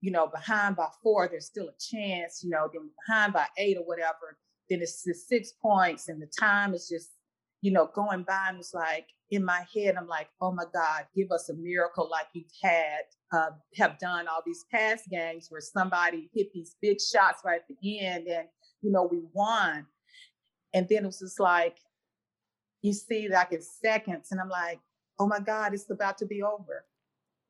[0.00, 1.28] you know, behind by four.
[1.28, 2.42] There's still a chance.
[2.44, 4.38] You know, then behind by eight or whatever.
[4.70, 7.10] Then it's just six points, and the time is just,
[7.62, 8.46] you know, going by.
[8.50, 12.08] And it's like in my head, I'm like, oh my God, give us a miracle
[12.08, 16.98] like you've had uh, have done all these past games where somebody hit these big
[17.00, 18.46] shots right at the end and
[18.86, 19.86] you know, we won.
[20.72, 21.78] And then it was just like,
[22.82, 24.78] you see, like in seconds, and I'm like,
[25.18, 26.84] oh my God, it's about to be over.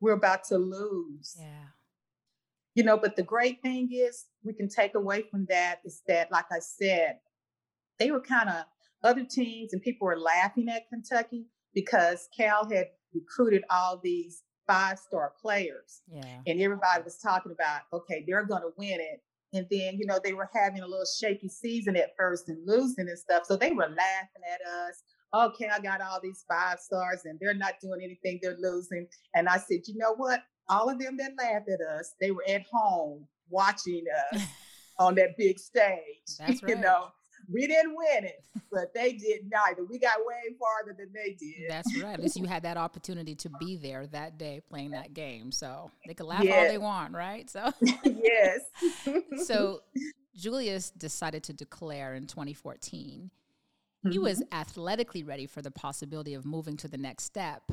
[0.01, 1.35] We're about to lose.
[1.39, 1.67] Yeah.
[2.73, 6.31] You know, but the great thing is we can take away from that is that,
[6.31, 7.19] like I said,
[7.99, 8.65] they were kind of
[9.03, 14.97] other teams and people were laughing at Kentucky because Cal had recruited all these five
[14.97, 16.01] star players.
[16.11, 16.39] Yeah.
[16.47, 19.21] And everybody was talking about, okay, they're going to win it.
[19.57, 23.09] And then, you know, they were having a little shaky season at first and losing
[23.09, 23.43] and stuff.
[23.45, 25.03] So they were laughing at us.
[25.33, 29.07] Okay, I got all these five stars and they're not doing anything, they're losing.
[29.35, 30.43] And I said, you know what?
[30.69, 34.41] All of them that laughed at us, they were at home watching us
[34.99, 35.99] on that big stage.
[36.39, 36.69] That's right.
[36.75, 37.07] you know,
[37.51, 39.83] we didn't win it, but they did neither.
[39.83, 41.69] We got way farther than they did.
[41.69, 42.13] That's right.
[42.13, 45.51] At least you had that opportunity to be there that day playing that game.
[45.51, 46.57] So they can laugh yes.
[46.57, 47.49] all they want, right?
[47.49, 47.71] So
[48.03, 48.61] yes.
[49.45, 49.81] so
[50.35, 53.31] Julius decided to declare in 2014.
[54.05, 54.11] Mm-hmm.
[54.11, 57.71] He was athletically ready for the possibility of moving to the next step.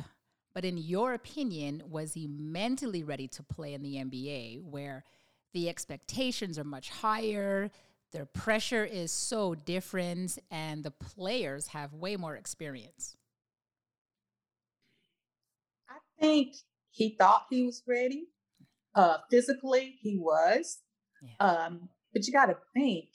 [0.53, 5.03] But in your opinion, was he mentally ready to play in the NBA where
[5.53, 7.71] the expectations are much higher?
[8.15, 13.17] Their pressure is so different, and the players have way more experience.
[15.89, 16.55] I think
[16.91, 18.29] he thought he was ready.
[18.95, 20.77] Uh, physically, he was.
[21.21, 21.45] Yeah.
[21.45, 23.09] Um, but you got to think,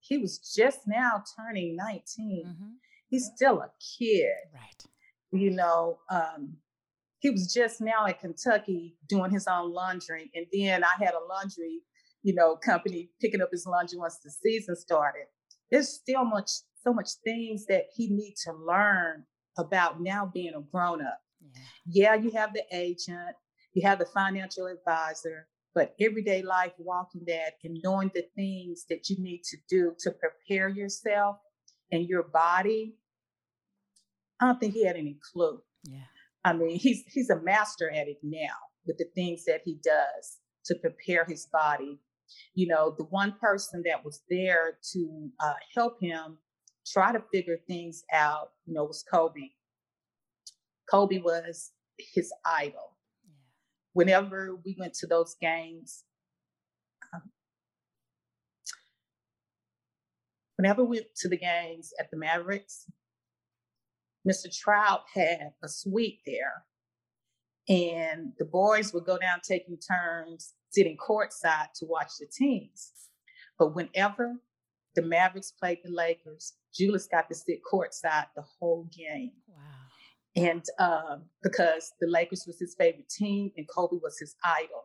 [0.00, 2.44] he was just now turning 19.
[2.46, 2.68] Mm-hmm.
[3.08, 4.28] He's still a kid.
[4.52, 4.84] Right.
[5.32, 6.58] You know, um,
[7.20, 10.30] he was just now at Kentucky doing his own laundry.
[10.34, 11.80] And then I had a laundry
[12.28, 15.24] you know, company picking up his laundry once the season started.
[15.70, 16.50] There's still much,
[16.84, 19.24] so much things that he needs to learn
[19.56, 21.20] about now being a grown up.
[21.40, 21.62] Yeah.
[21.86, 23.34] yeah, you have the agent,
[23.72, 29.08] you have the financial advisor, but everyday life, walking that and knowing the things that
[29.08, 31.36] you need to do to prepare yourself
[31.90, 32.96] and your body,
[34.38, 35.62] I don't think he had any clue.
[35.84, 36.00] Yeah.
[36.44, 38.54] I mean, he's he's a master at it now
[38.86, 40.36] with the things that he does
[40.66, 42.00] to prepare his body
[42.54, 46.38] you know, the one person that was there to uh, help him
[46.86, 49.50] try to figure things out, you know, was Kobe.
[50.90, 52.96] Kobe was his idol.
[53.26, 53.34] Yeah.
[53.92, 56.04] Whenever we went to those games,
[57.12, 57.22] um,
[60.56, 62.86] whenever we went to the games at the Mavericks,
[64.28, 64.54] Mr.
[64.54, 66.64] Trout had a suite there.
[67.68, 72.92] And the boys would go down taking turns sitting courtside to watch the teams.
[73.58, 74.36] But whenever
[74.94, 79.32] the Mavericks played the Lakers, Julius got to sit courtside the whole game.
[79.46, 79.54] Wow.
[80.36, 84.84] And uh, because the Lakers was his favorite team and Kobe was his idol.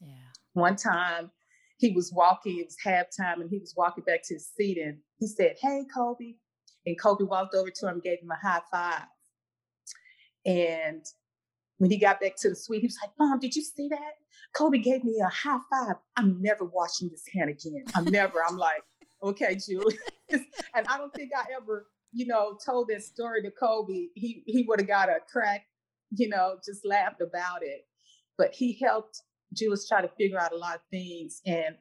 [0.00, 0.14] Yeah.
[0.52, 1.30] One time
[1.78, 4.98] he was walking, it was halftime, and he was walking back to his seat and
[5.18, 6.34] he said, Hey, Kobe.
[6.86, 9.06] And Kobe walked over to him, gave him a high five.
[10.44, 11.04] And
[11.78, 14.14] when he got back to the suite, he was like, Mom, did you see that?
[14.54, 15.96] Kobe gave me a high five.
[16.16, 17.84] I'm never washing this hand again.
[17.94, 18.42] I'm never.
[18.46, 18.82] I'm like,
[19.22, 19.98] okay, Julie.
[20.30, 24.08] and I don't think I ever, you know, told that story to Kobe.
[24.14, 25.66] He he would have got a crack,
[26.10, 27.86] you know, just laughed about it.
[28.36, 29.22] But he helped
[29.54, 31.40] Julius try to figure out a lot of things.
[31.46, 31.76] And,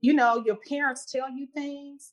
[0.00, 2.12] you know, your parents tell you things,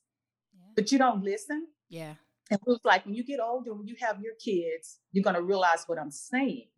[0.54, 0.72] yeah.
[0.76, 1.66] but you don't listen.
[1.88, 2.14] Yeah.
[2.50, 5.42] And it was like when you get older, when you have your kids, you're gonna
[5.42, 6.68] realize what I'm saying.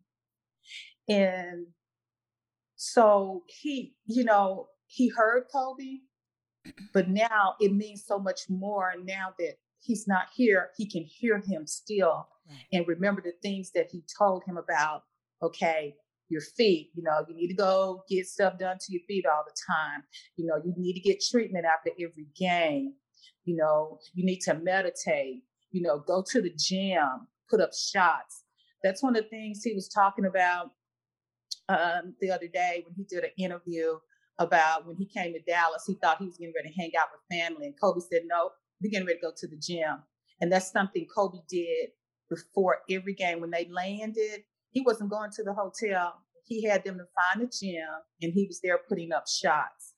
[1.07, 1.67] And
[2.75, 5.99] So he, you know, he heard Kobe,
[6.93, 8.93] but now it means so much more.
[9.03, 12.65] Now that he's not here, he can hear him still right.
[12.73, 15.03] and remember the things that he told him about.
[15.41, 15.95] Okay,
[16.29, 19.43] your feet, you know, you need to go get stuff done to your feet all
[19.45, 20.03] the time.
[20.37, 22.93] You know, you need to get treatment after every game.
[23.43, 28.43] You know, you need to meditate, you know, go to the gym, put up shots.
[28.83, 30.71] That's one of the things he was talking about
[31.69, 33.97] um, the other day when he did an interview
[34.39, 35.83] about when he came to Dallas.
[35.87, 37.67] He thought he was getting ready to hang out with family.
[37.67, 38.51] And Kobe said, no,
[38.81, 40.03] we're getting ready to go to the gym.
[40.41, 41.89] And that's something Kobe did
[42.29, 43.39] before every game.
[43.39, 46.15] When they landed, he wasn't going to the hotel.
[46.45, 47.87] He had them to find a gym
[48.21, 49.93] and he was there putting up shots.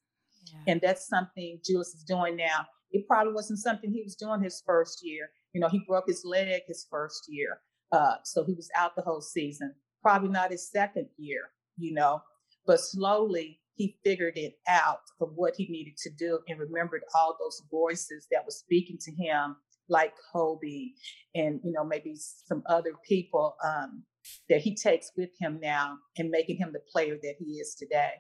[0.46, 0.74] Yeah.
[0.74, 2.68] And that's something Julius is doing now.
[2.92, 5.30] It probably wasn't something he was doing his first year.
[5.54, 7.60] You know, he broke his leg his first year.
[7.92, 9.74] Uh, so he was out the whole season.
[10.02, 12.22] Probably not his second year, you know,
[12.66, 17.38] but slowly he figured it out of what he needed to do and remembered all
[17.40, 19.56] those voices that were speaking to him,
[19.88, 20.90] like Kobe
[21.36, 24.04] and, you know, maybe some other people um,
[24.50, 28.12] that he takes with him now and making him the player that he is today.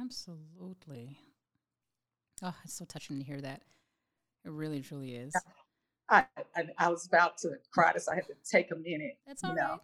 [0.00, 1.18] Absolutely.
[2.42, 3.62] Oh, it's so touching to hear that.
[4.44, 5.34] It really, truly is.
[6.10, 9.18] I, I, I was about to cry, so I had to take a minute.
[9.26, 9.68] That's all you know.
[9.70, 9.80] right.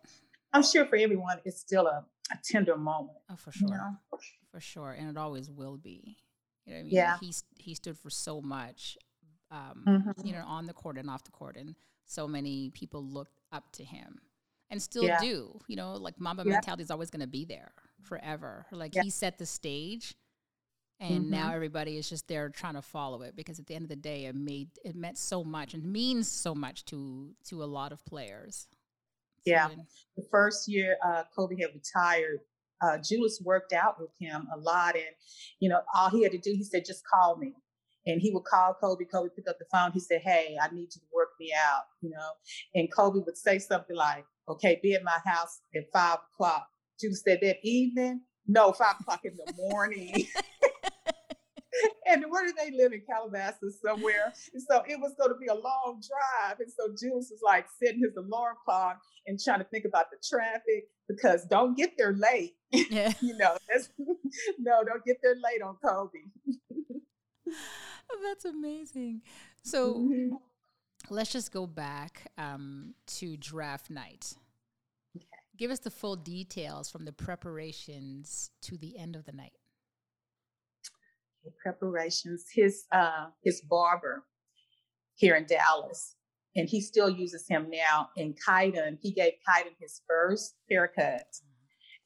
[0.53, 3.19] I'm sure for everyone, it's still a, a tender moment.
[3.31, 3.69] Oh, for sure.
[3.69, 3.99] You know?
[4.51, 4.93] For sure.
[4.93, 6.17] And it always will be.
[6.65, 6.93] You know I mean?
[6.93, 7.17] Yeah.
[7.21, 8.97] He, he stood for so much,
[9.51, 10.27] um, mm-hmm.
[10.27, 11.57] you know, on the court and off the court.
[11.57, 11.75] And
[12.07, 14.19] so many people looked up to him
[14.71, 15.21] and still yeah.
[15.21, 15.59] do.
[15.69, 16.53] You know, like Mamba yeah.
[16.53, 18.67] mentality is always going to be there forever.
[18.71, 19.03] Like yeah.
[19.03, 20.15] he set the stage
[21.01, 21.31] and mm-hmm.
[21.31, 23.97] now everybody is just there trying to follow it because at the end of the
[23.97, 27.93] day it made it meant so much and means so much to to a lot
[27.93, 28.67] of players
[29.45, 29.69] yeah.
[29.69, 29.77] so,
[30.17, 32.41] the first year uh, kobe had retired
[32.83, 35.15] uh, julius worked out with him a lot and
[35.61, 37.53] you know all he had to do he said just call me.
[38.07, 40.89] And he would call kobe kobe pick up the phone he said hey i need
[40.95, 42.31] you to work me out you know?
[42.75, 46.69] And kobe would say something like okay be at my house at five o'clock.
[47.01, 48.21] Julius said that evening?
[48.47, 50.27] No five o'clock in the morning
[52.07, 54.33] and where did they live in Calabasas somewhere?
[54.53, 56.61] And so it was going to be a long drive.
[56.61, 60.19] And so Jules was like setting his alarm clock and trying to think about the
[60.27, 62.55] traffic because don't get there late.
[62.73, 63.13] Yeah.
[63.21, 63.57] you know,
[64.59, 66.19] no, don't get there late on Kobe.
[68.23, 69.23] that's amazing.
[69.63, 70.35] So mm-hmm.
[71.11, 74.35] let's just go back um, to draft night.
[75.17, 75.27] Okay.
[75.57, 79.53] Give us the full details from the preparations to the end of the night
[81.63, 82.47] preparations.
[82.53, 84.25] His uh, his barber
[85.17, 86.17] here in Dallas,
[86.57, 88.09] and he still uses him now.
[88.17, 91.27] In Kaiden, he gave Kaiden his first haircut,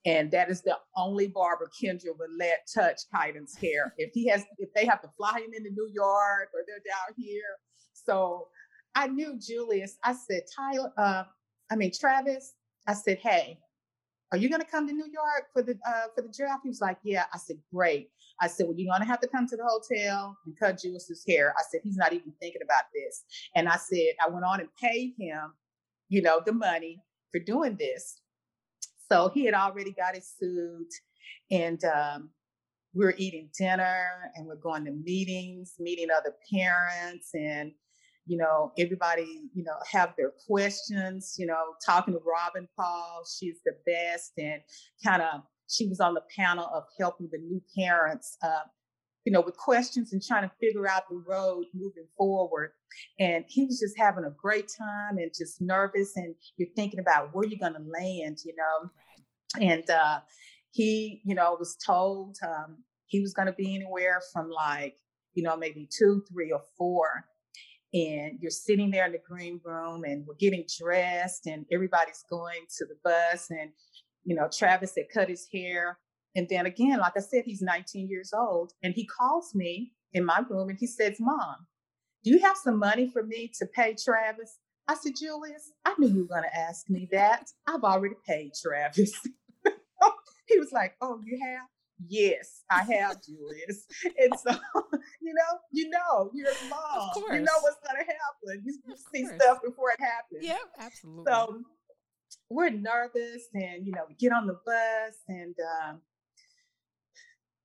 [0.05, 3.95] and that is the only barber Kendra would let touch Kaiden's hair.
[3.99, 7.15] If he has, if they have to fly him into New York or they're down
[7.17, 7.59] here,
[7.93, 8.49] so
[8.95, 9.99] I knew Julius.
[10.03, 11.25] I said, Tyler, uh,
[11.71, 12.55] I mean Travis.
[12.87, 13.59] I said, hey,
[14.33, 16.61] are you going to come to New York for the uh, for the draft?
[16.63, 17.25] He was like, yeah.
[17.33, 18.11] I said, great.
[18.41, 21.25] I said, well, you're going to have to come to the hotel and cut Julius's
[21.27, 21.55] hair.
[21.59, 23.25] I said, he's not even thinking about this.
[23.55, 25.55] And I said, I went on and paid him,
[26.09, 28.21] you know, the money for doing this.
[29.11, 30.93] So he had already got his suit
[31.51, 32.31] and um,
[32.95, 37.73] we we're eating dinner and we're going to meetings, meeting other parents and
[38.29, 43.57] you know, everybody, you know, have their questions, you know, talking to Robin Paul, she's
[43.65, 44.61] the best and
[45.03, 48.67] kind of she was on the panel of helping the new parents uh,
[49.29, 52.71] you know, with questions and trying to figure out the road moving forward.
[53.21, 56.17] And he was just having a great time and just nervous.
[56.17, 58.91] And you're thinking about where you're going to land, you know.
[59.61, 59.71] Right.
[59.71, 60.21] And uh,
[60.71, 64.97] he, you know, was told um, he was going to be anywhere from like,
[65.35, 67.27] you know, maybe two, three, or four
[67.95, 72.61] and you're sitting there in the green room and we're getting dressed and everybody's going
[72.77, 73.71] to the bus and
[74.29, 75.99] you know travis had cut his hair
[76.37, 80.25] and then again like i said he's 19 years old and he calls me in
[80.25, 81.67] my room and he says mom
[82.23, 86.09] do you have some money for me to pay travis i said julius i knew
[86.09, 89.13] you were going to ask me that i've already paid travis
[90.47, 91.67] he was like oh you have
[92.07, 93.85] yes, I have Julius.
[94.19, 94.51] and so,
[95.21, 97.11] you know, you know, you're a mom.
[97.17, 98.63] You know what's gonna happen.
[98.65, 100.43] You see stuff before it happens.
[100.43, 101.25] Yeah, absolutely.
[101.33, 101.63] So
[102.51, 106.01] we're nervous and you know, we get on the bus and um,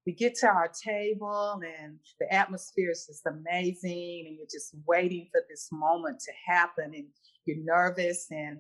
[0.06, 5.28] we get to our table and the atmosphere is just amazing and you're just waiting
[5.32, 7.06] for this moment to happen and
[7.46, 8.58] you're nervous and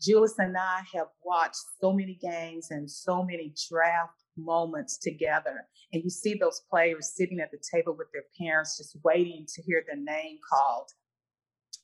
[0.00, 6.02] julius and i have watched so many games and so many draft moments together and
[6.02, 9.84] you see those players sitting at the table with their parents just waiting to hear
[9.86, 10.90] their name called.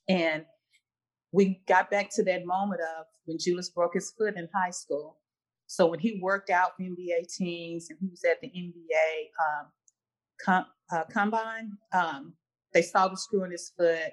[0.09, 0.45] And
[1.33, 5.17] we got back to that moment of when julius broke his foot in high school
[5.67, 9.67] so when he worked out for NBA teams and he was at the NBA um,
[10.39, 12.33] com- uh, combine, um,
[12.73, 14.11] they saw the screw in his foot,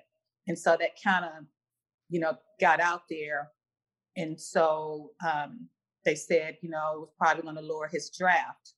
[0.49, 1.45] and so that kind of,
[2.09, 3.51] you know, got out there,
[4.17, 5.69] and so um,
[6.05, 8.75] they said, you know, it was probably going to lower his draft.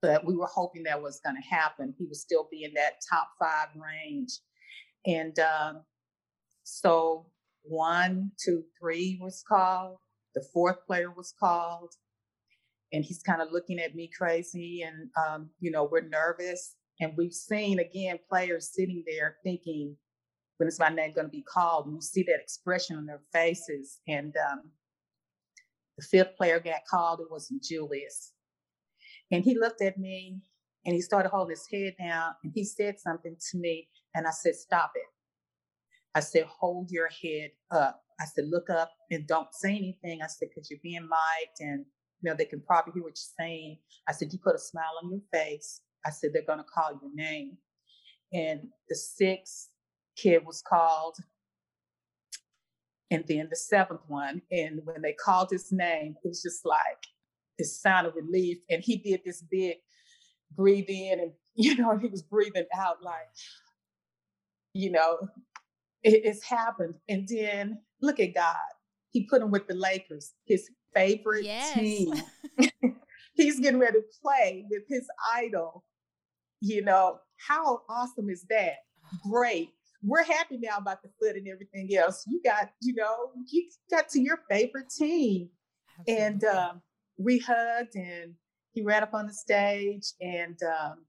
[0.00, 1.94] But we were hoping that was going to happen.
[1.96, 4.38] He would still be in that top five range,
[5.06, 5.82] and um,
[6.64, 7.26] so
[7.62, 9.96] one, two, three was called
[10.34, 11.92] the fourth player was called,
[12.92, 16.74] and he's kind of looking at me crazy, and um, you know we're nervous.
[17.00, 19.96] And we've seen again players sitting there thinking,
[20.58, 21.86] when is my name going to be called?
[21.86, 23.98] And you see that expression on their faces.
[24.06, 24.70] And um,
[25.96, 27.20] the fifth player got called.
[27.20, 28.32] It was Julius,
[29.30, 30.40] and he looked at me
[30.84, 34.30] and he started holding his head down and he said something to me and i
[34.30, 35.04] said stop it
[36.14, 40.20] i said hold your head up I said, look up and don't say anything.
[40.22, 41.84] I said, because you're being mic'd and
[42.20, 43.78] you know they can probably hear what you're saying.
[44.08, 45.80] I said, you put a smile on your face.
[46.06, 47.56] I said, they're gonna call your name.
[48.32, 49.70] And the sixth
[50.16, 51.16] kid was called.
[53.10, 54.40] And then the seventh one.
[54.50, 56.80] And when they called his name, it was just like
[57.58, 58.58] this sign of relief.
[58.70, 59.76] And he did this big
[60.54, 63.28] breathe in and you know, he was breathing out like,
[64.72, 65.18] you know,
[66.02, 66.94] it, it's happened.
[67.08, 68.56] And then look at God.
[69.10, 71.74] He put him with the Lakers, his favorite yes.
[71.74, 72.14] team.
[73.34, 75.84] He's getting ready to play with his idol.
[76.60, 78.76] You know, how awesome is that?
[79.30, 79.70] Great.
[80.02, 82.24] We're happy now about the foot and everything else.
[82.26, 85.48] You got, you know, you got to your favorite team.
[86.00, 86.24] Absolutely.
[86.24, 86.82] And um,
[87.18, 88.34] we hugged and
[88.72, 91.04] he ran up on the stage and um,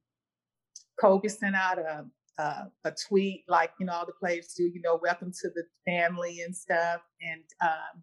[0.99, 2.05] Kobe sent out a
[2.37, 5.63] uh, a tweet like you know all the players do you know welcome to the
[5.85, 8.01] family and stuff and um,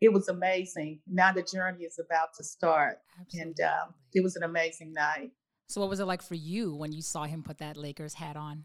[0.00, 3.40] it was amazing now the journey is about to start Absolutely.
[3.40, 5.30] and um, it was an amazing night
[5.68, 8.36] so what was it like for you when you saw him put that lakers hat
[8.36, 8.64] on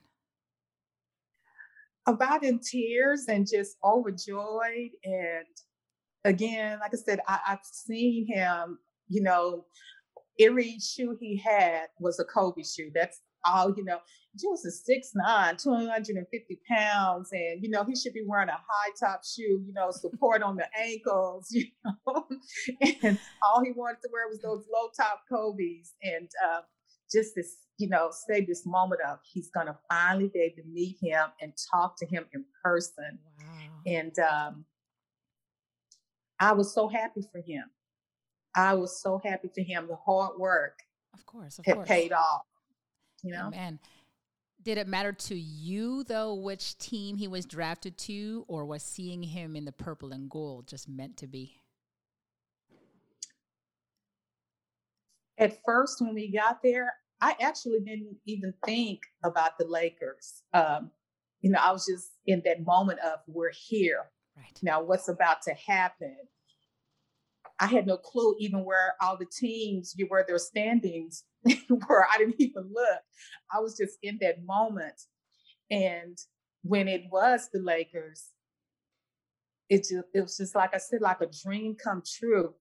[2.08, 5.46] about in tears and just overjoyed and
[6.26, 9.66] again like i said I, i've seen him you know
[10.39, 12.92] every shoe he had was a Kobe shoe.
[12.94, 14.00] That's all, you know,
[14.40, 19.24] Jules is 6'9, 250 pounds, and you know, he should be wearing a high top
[19.26, 22.28] shoe, you know, support on the ankles, you know.
[23.04, 25.94] and all he wanted to wear was those low top Kobe's.
[26.02, 26.62] And uh,
[27.12, 30.98] just this, you know, save this moment of he's gonna finally be able to meet
[31.02, 33.20] him and talk to him in person.
[33.40, 33.46] Wow.
[33.86, 34.66] And um,
[36.40, 37.66] I was so happy for him.
[38.56, 39.88] I was so happy for him.
[39.88, 40.80] The hard work,
[41.14, 41.88] of course, of had course.
[41.88, 42.46] paid off
[43.24, 43.50] you know?
[43.50, 43.80] Man.
[44.64, 49.24] Did it matter to you though which team he was drafted to, or was seeing
[49.24, 51.62] him in the purple and gold just meant to be?
[55.38, 60.43] At first, when we got there, I actually didn't even think about the Lakers.
[60.53, 60.91] Um,
[61.41, 64.12] you know, I was just in that moment of we're here.
[64.38, 64.59] Right.
[64.62, 66.16] Now, what's about to happen?
[67.59, 71.24] I had no clue even where all the teams, you were their standings
[71.88, 73.02] where I didn't even look.
[73.54, 75.02] I was just in that moment.
[75.70, 76.18] And
[76.64, 78.30] when it was the Lakers,
[79.70, 82.54] it just it was just like I said, like a dream come true.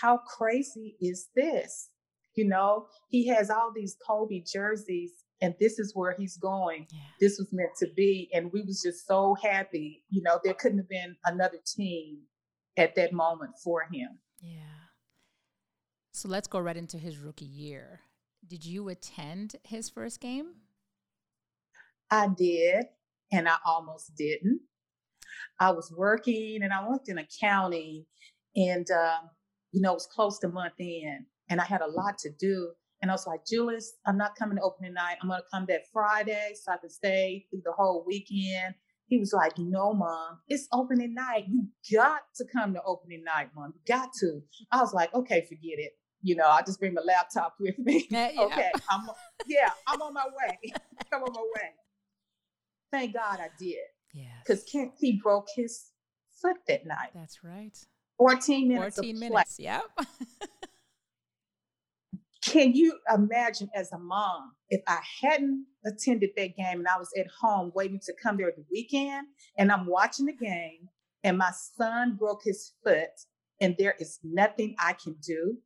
[0.00, 1.90] How crazy is this?
[2.34, 6.86] You know, he has all these Kobe jerseys, and this is where he's going.
[6.90, 7.00] Yeah.
[7.20, 10.04] This was meant to be, and we was just so happy.
[10.10, 12.18] You know, there couldn't have been another team
[12.76, 14.18] at that moment for him.
[14.40, 14.60] Yeah.
[16.12, 18.00] So let's go right into his rookie year.
[18.46, 20.54] Did you attend his first game?
[22.10, 22.86] I did,
[23.32, 24.60] and I almost didn't.
[25.60, 28.06] I was working and I worked in accounting,
[28.56, 29.30] and um,
[29.72, 32.70] you know, it was close to month end, and I had a lot to do.
[33.00, 35.18] And I was like, Julius, I'm not coming to opening night.
[35.22, 38.74] I'm going to come that Friday so I can stay through the whole weekend.
[39.06, 41.44] He was like, No, mom, it's opening night.
[41.48, 43.74] You got to come to opening night, mom.
[43.74, 44.40] You got to.
[44.72, 45.92] I was like, Okay, forget it
[46.22, 48.06] you know, I just bring my laptop with me.
[48.10, 48.30] Yeah.
[48.38, 49.08] okay, I'm
[49.46, 50.72] yeah, I'm on my way.
[51.12, 51.70] I'm on my way.
[52.90, 53.76] Thank God I did.
[54.12, 54.24] Yeah.
[54.44, 55.90] Because Kent he broke his
[56.40, 57.10] foot that night.
[57.14, 57.76] That's right.
[58.18, 58.96] 14 minutes.
[58.96, 59.58] 14 minutes.
[59.58, 59.82] Yep.
[62.42, 67.10] can you imagine as a mom if I hadn't attended that game and I was
[67.18, 69.26] at home waiting to come there the weekend
[69.58, 70.88] and I'm watching the game
[71.24, 73.10] and my son broke his foot
[73.60, 75.58] and there is nothing I can do?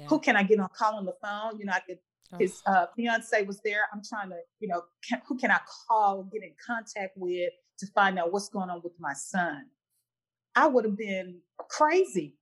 [0.00, 0.06] Yeah.
[0.06, 1.58] Who can I get on call on the phone?
[1.58, 1.98] You know, I could
[2.38, 3.88] his uh, fiance was there.
[3.92, 7.86] I'm trying to, you know, can, who can I call, get in contact with to
[7.88, 9.66] find out what's going on with my son?
[10.54, 12.36] I would have been crazy.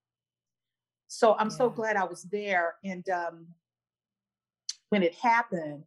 [1.07, 1.57] So I'm yeah.
[1.57, 2.75] so glad I was there.
[2.85, 3.47] And um,
[4.91, 5.85] when it happened,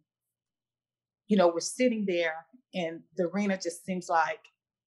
[1.28, 4.40] you know, we're sitting there and the arena just seems like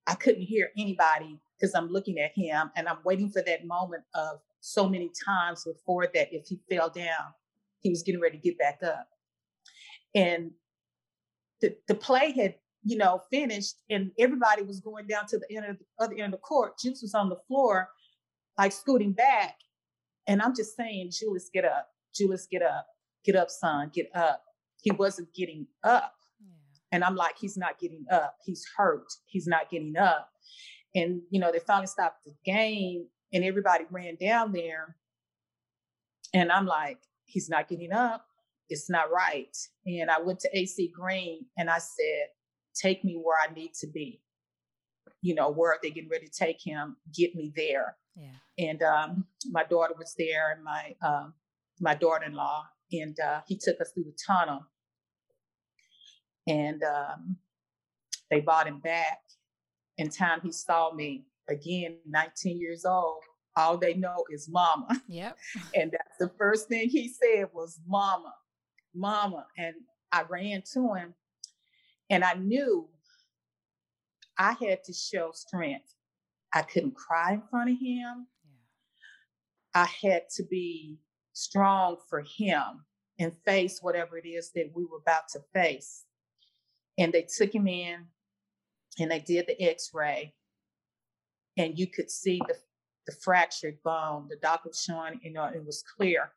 [0.06, 4.02] I couldn't hear anybody because I'm looking at him and I'm waiting for that moment
[4.14, 7.34] of so many times before that if he fell down,
[7.80, 9.06] he was getting ready to get back up.
[10.14, 10.52] And
[11.60, 15.66] the, the play had, you know, finished and everybody was going down to the end
[15.66, 16.78] of the other end of the court.
[16.78, 17.88] Juice was on the floor,
[18.56, 19.56] like scooting back.
[20.26, 21.88] And I'm just saying, Julius, get up.
[22.14, 22.86] Julius, get up.
[23.22, 23.90] Get up, son.
[23.92, 24.42] Get up.
[24.80, 26.14] He wasn't getting up.
[26.90, 28.36] And I'm like, he's not getting up.
[28.46, 29.12] He's hurt.
[29.26, 30.30] He's not getting up.
[30.94, 34.96] And, you know, they finally stopped the game and everybody ran down there.
[36.32, 38.24] And I'm like, he's not getting up.
[38.70, 39.54] It's not right.
[39.84, 42.28] And I went to AC Green and I said,
[42.74, 44.22] take me where I need to be.
[45.20, 46.96] You know, where are they getting ready to take him?
[47.14, 47.96] Get me there.
[48.16, 48.66] Yeah.
[48.70, 51.34] And um, my daughter was there and my um,
[51.80, 54.60] my daughter-in-law, and uh, he took us through the tunnel.
[56.46, 57.36] And um,
[58.30, 59.18] they brought him back.
[59.98, 63.22] In time, he saw me again, 19 years old.
[63.56, 65.02] All they know is mama.
[65.08, 65.38] Yep.
[65.74, 68.34] and that's the first thing he said was mama,
[68.94, 69.46] mama.
[69.56, 69.74] And
[70.10, 71.14] I ran to him
[72.10, 72.88] and I knew
[74.38, 75.94] I had to show strength.
[76.52, 78.26] I couldn't cry in front of him.
[78.44, 79.82] Yeah.
[79.82, 80.98] I had to be
[81.32, 82.84] strong for him
[83.18, 86.04] and face whatever it is that we were about to face.
[86.98, 88.06] And they took him in
[88.98, 90.34] and they did the x ray,
[91.56, 92.54] and you could see the,
[93.06, 94.26] the fractured bone.
[94.28, 96.32] The doctor was showing, you know, it was clear.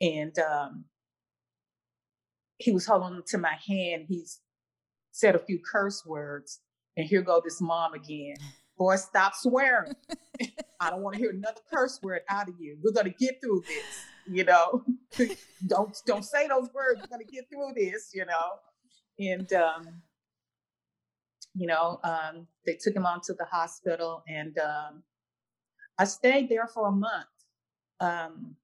[0.00, 0.84] And um,
[2.58, 4.06] he was holding to my hand.
[4.08, 4.40] He's
[5.12, 6.60] said a few curse words.
[6.96, 8.36] And here go this mom again.
[8.76, 9.94] Boy, stop swearing.
[10.80, 12.76] I don't want to hear another curse word out of you.
[12.82, 14.84] We're gonna get through this, you know.
[15.66, 17.00] don't don't say those words.
[17.00, 18.58] We're gonna get through this, you know.
[19.18, 20.02] And um,
[21.54, 25.02] you know, um, they took him on to the hospital, and um,
[25.98, 27.26] I stayed there for a month.
[28.00, 28.56] Um,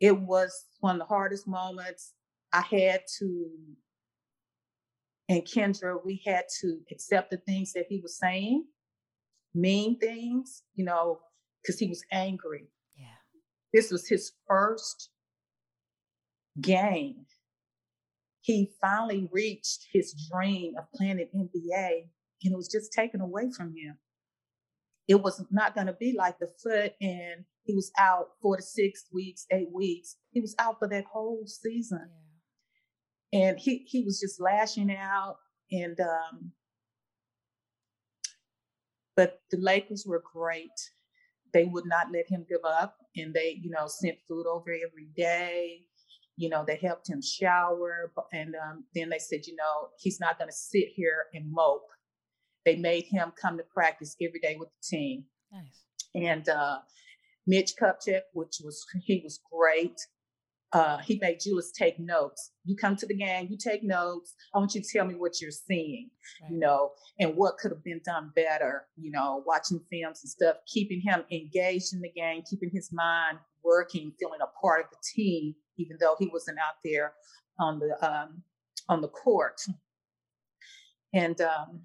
[0.00, 0.10] yeah.
[0.10, 2.12] It was one of the hardest moments.
[2.52, 3.50] I had to
[5.28, 8.64] and Kendra, we had to accept the things that he was saying,
[9.54, 11.20] mean things, you know,
[11.62, 12.68] because he was angry.
[12.96, 13.06] Yeah.
[13.74, 15.10] This was his first
[16.60, 17.26] game.
[18.48, 22.08] He finally reached his dream of playing in NBA,
[22.44, 23.98] and it was just taken away from him.
[25.06, 28.62] It was not going to be like the foot, and he was out four to
[28.62, 30.16] six weeks, eight weeks.
[30.30, 32.08] He was out for that whole season.
[32.08, 32.28] Yeah
[33.32, 35.36] and he he was just lashing out
[35.70, 36.52] and um
[39.16, 40.70] but the lakers were great
[41.52, 45.08] they would not let him give up and they you know sent food over every
[45.16, 45.80] day
[46.38, 50.38] you know they helped him shower and um, then they said you know he's not
[50.38, 51.88] going to sit here and mope
[52.64, 55.82] they made him come to practice every day with the team nice
[56.14, 56.78] and uh
[57.46, 59.98] mitch kupchak which was he was great
[60.72, 62.50] uh, he made Julius take notes.
[62.64, 64.34] You come to the game, you take notes.
[64.54, 66.10] I want you to tell me what you're seeing,
[66.42, 66.50] right.
[66.50, 70.56] you know, and what could have been done better, you know, watching films and stuff,
[70.66, 74.96] keeping him engaged in the game, keeping his mind working, feeling a part of the
[75.14, 77.14] team, even though he wasn't out there
[77.58, 78.42] on the um,
[78.88, 79.60] on the court.
[81.14, 81.80] And um,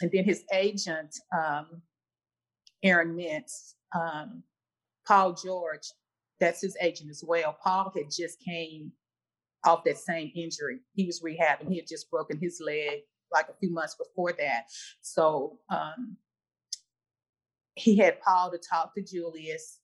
[0.00, 1.82] and then his agent, um,
[2.82, 4.42] Aaron Mintz, um,
[5.06, 5.88] Paul George,
[6.38, 7.56] that's his agent as well.
[7.62, 8.92] Paul had just came
[9.64, 10.80] off that same injury.
[10.94, 11.68] He was rehabbing.
[11.68, 13.00] He had just broken his leg
[13.32, 14.64] like a few months before that.
[15.02, 16.16] So um,
[17.74, 19.80] he had Paul to talk to Julius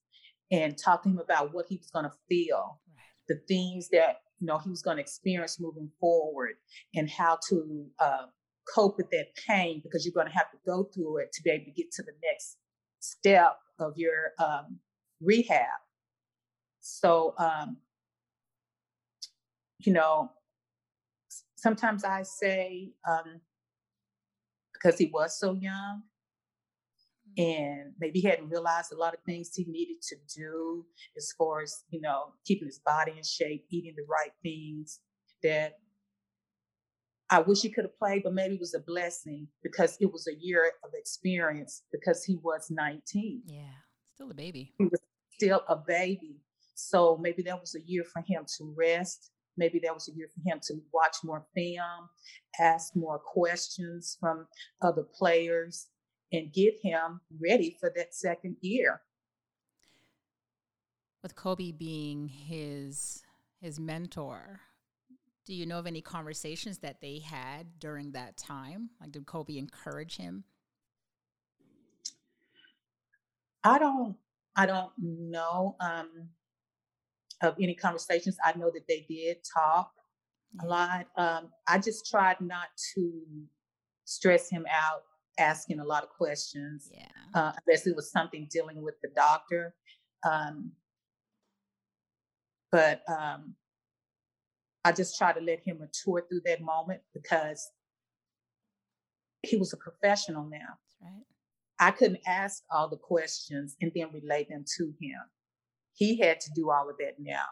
[0.51, 2.81] and talk to him about what he was going to feel.
[3.29, 6.55] The things that you know he was going to experience moving forward,
[6.95, 8.27] and how to uh,
[8.73, 11.51] cope with that pain because you're going to have to go through it to be
[11.51, 12.57] able to get to the next
[13.01, 14.79] step of your um,
[15.21, 15.67] rehab.
[16.81, 17.79] So, um,
[19.81, 20.31] you know,
[21.57, 23.41] sometimes I say, um,
[24.73, 26.03] because he was so young,
[27.37, 30.85] and maybe he hadn't realized a lot of things he needed to do
[31.17, 35.01] as far as you know keeping his body in shape eating the right things
[35.43, 35.79] that
[37.31, 40.27] i wish he could have played but maybe it was a blessing because it was
[40.27, 43.63] a year of experience because he was 19 yeah
[44.17, 44.73] still a baby.
[44.79, 45.01] He was
[45.35, 46.41] still a baby.
[46.75, 49.31] So maybe that was a year for him to rest.
[49.59, 52.09] Maybe that was a year for him to watch more film
[52.59, 54.47] ask more questions from
[54.83, 55.89] other players
[56.33, 59.03] and get him ready for that second year.
[61.23, 63.23] With Kobe being his
[63.61, 64.61] his mentor,
[65.45, 68.91] do you know of any conversations that they had during that time?
[69.01, 70.45] Like did Kobe encourage him?
[73.65, 74.17] I don't
[74.55, 76.29] I don't know um,
[77.43, 78.37] of any conversations.
[78.45, 79.93] I know that they did talk
[80.63, 81.07] a lot.
[81.17, 83.23] Um, I just tried not to
[84.05, 85.03] stress him out
[85.39, 86.91] asking a lot of questions.
[86.93, 87.07] Yeah.
[87.35, 89.75] Uh, unless it was something dealing with the doctor.
[90.25, 90.73] Um,
[92.73, 93.55] but um,
[94.85, 97.71] I just try to let him mature through that moment because
[99.43, 100.79] he was a professional now.
[101.03, 101.25] right.
[101.79, 105.21] I couldn't ask all the questions and then relay them to him.
[105.95, 107.45] He had to do all of that now.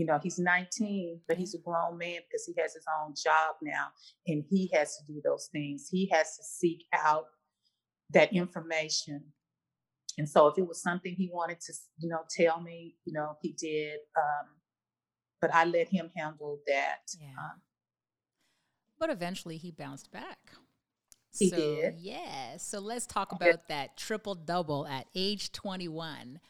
[0.00, 3.56] You know, he's 19, but he's a grown man because he has his own job
[3.60, 3.88] now
[4.26, 5.88] and he has to do those things.
[5.90, 7.26] He has to seek out
[8.08, 9.22] that information.
[10.16, 13.36] And so if it was something he wanted to, you know, tell me, you know,
[13.42, 13.98] he did.
[14.16, 14.48] Um,
[15.38, 17.00] but I let him handle that.
[17.20, 17.26] Yeah.
[17.38, 17.60] Um,
[18.98, 20.38] but eventually he bounced back.
[21.38, 21.96] He so, did.
[21.98, 22.56] Yeah.
[22.56, 26.40] So let's talk about that triple double at age 21.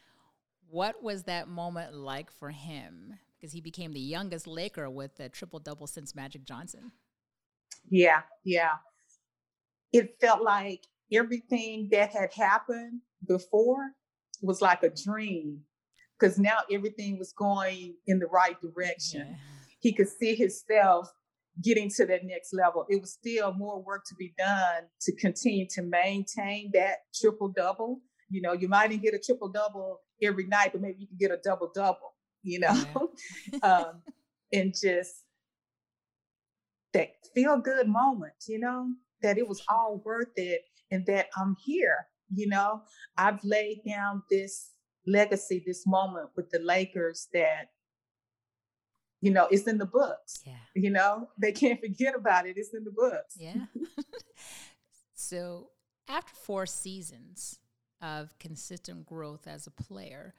[0.69, 3.15] What was that moment like for him?
[3.41, 6.91] Because he became the youngest Laker with a triple double since Magic Johnson.
[7.89, 8.73] Yeah, yeah.
[9.91, 13.91] It felt like everything that had happened before
[14.41, 15.61] was like a dream
[16.19, 19.27] because now everything was going in the right direction.
[19.27, 19.35] Yeah.
[19.79, 21.11] He could see himself
[21.63, 22.85] getting to that next level.
[22.89, 28.01] It was still more work to be done to continue to maintain that triple double.
[28.29, 31.17] You know, you might not get a triple double every night, but maybe you can
[31.17, 32.13] get a double double
[32.43, 33.11] you know,
[33.51, 33.59] yeah.
[33.63, 34.01] um,
[34.53, 35.23] and just
[36.93, 38.87] that feel good moment, you know,
[39.21, 40.61] that it was all worth it
[40.91, 42.81] and that I'm here, you know,
[43.17, 44.71] I've laid down this
[45.07, 47.69] legacy, this moment with the Lakers that,
[49.21, 50.41] you know, it's in the books.
[50.45, 50.53] Yeah.
[50.75, 52.55] You know, they can't forget about it.
[52.57, 53.37] It's in the books.
[53.37, 53.65] Yeah.
[55.13, 55.69] so
[56.07, 57.59] after four seasons
[58.01, 60.33] of consistent growth as a player,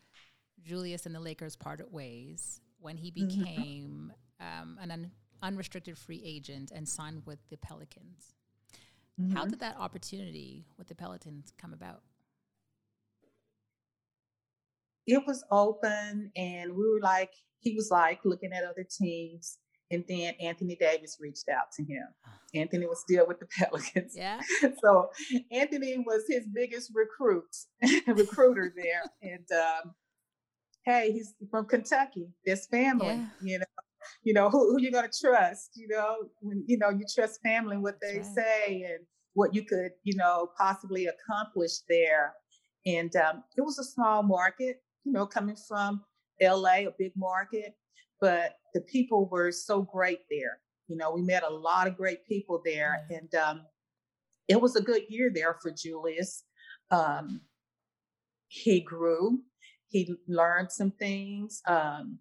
[0.65, 3.27] Julius and the Lakers parted ways when he mm-hmm.
[3.27, 5.11] became um, an un-
[5.43, 8.35] unrestricted free agent and signed with the Pelicans.
[9.21, 9.37] Mm-hmm.
[9.37, 12.03] How did that opportunity with the Pelicans come about?
[15.07, 19.59] It was open, and we were like, he was like looking at other teams.
[19.91, 22.05] And then Anthony Davis reached out to him.
[22.55, 24.15] Anthony was still with the Pelicans.
[24.17, 24.41] Yeah.
[24.83, 25.11] So
[25.51, 27.55] Anthony was his biggest recruit,
[28.07, 29.03] recruiter there.
[29.23, 29.95] And um,
[30.85, 32.29] hey, he's from Kentucky.
[32.45, 33.27] There's family, yeah.
[33.43, 33.65] you know.
[34.25, 37.77] You know, who, who you gonna trust, you know, when you know you trust family,
[37.77, 38.27] what they right.
[38.27, 38.99] say and
[39.35, 42.35] what you could, you know, possibly accomplish there.
[42.85, 46.03] And um, it was a small market, you know, coming from
[46.41, 47.75] LA, a big market,
[48.21, 50.59] but the people were so great there.
[50.89, 53.63] You know, we met a lot of great people there, and um,
[54.49, 56.45] it was a good year there for Julius.
[56.91, 57.41] Um,
[58.49, 59.39] he grew
[59.93, 62.19] he learned some things um,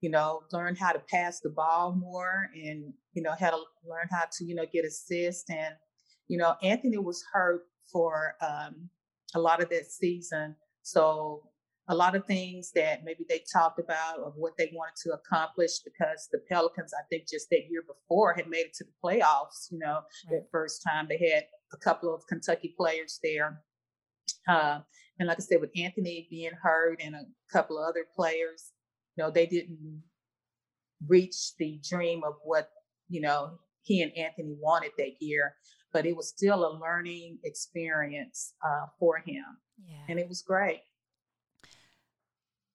[0.00, 3.56] you know learned how to pass the ball more and you know how to
[3.88, 5.74] learn how to you know get assist and
[6.28, 8.88] you know anthony was hurt for um,
[9.34, 11.42] a lot of that season so
[11.88, 15.80] a lot of things that maybe they talked about of what they wanted to accomplish
[15.80, 19.70] because the Pelicans, I think just that year before had made it to the playoffs,
[19.70, 20.30] you know, right.
[20.30, 23.62] that first time they had a couple of Kentucky players there.
[24.48, 24.80] Uh,
[25.18, 28.72] and like I said, with Anthony being hurt and a couple of other players,
[29.16, 30.02] you know, they didn't
[31.06, 32.70] reach the dream of what,
[33.08, 35.54] you know, he and Anthony wanted that year.
[35.92, 39.44] But it was still a learning experience uh, for him.
[39.84, 39.96] Yeah.
[40.08, 40.80] And it was great.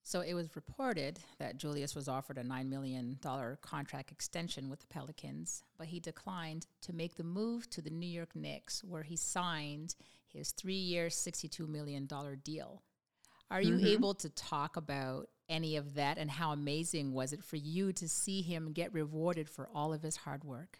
[0.03, 3.19] So it was reported that Julius was offered a $9 million
[3.61, 8.07] contract extension with the Pelicans, but he declined to make the move to the New
[8.07, 9.95] York Knicks, where he signed
[10.31, 12.07] his three year, $62 million
[12.43, 12.83] deal.
[13.49, 13.87] Are you mm-hmm.
[13.87, 18.07] able to talk about any of that and how amazing was it for you to
[18.07, 20.79] see him get rewarded for all of his hard work?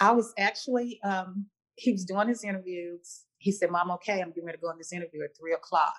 [0.00, 3.22] I was actually, um, he was doing his interviews.
[3.38, 5.94] He said, Mom, okay, I'm getting ready to go on this interview at three o'clock.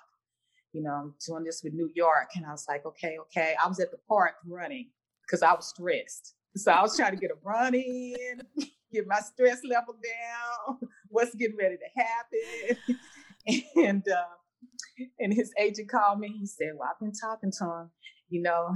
[0.72, 2.30] You know, I'm doing this with New York.
[2.36, 3.54] And I was like, okay, okay.
[3.62, 4.90] I was at the park running
[5.22, 6.34] because I was stressed.
[6.56, 8.42] So I was trying to get a run in,
[8.94, 10.78] get my stress level down,
[11.08, 13.62] what's getting ready to happen.
[13.88, 16.36] and uh, and his agent called me.
[16.38, 17.90] He said, Well, I've been talking to him.
[18.28, 18.74] You know,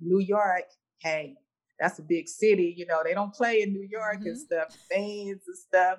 [0.00, 0.64] New York,
[1.00, 1.34] hey,
[1.78, 2.74] that's a big city.
[2.76, 4.28] You know, they don't play in New York mm-hmm.
[4.28, 5.98] and stuff, fans and stuff.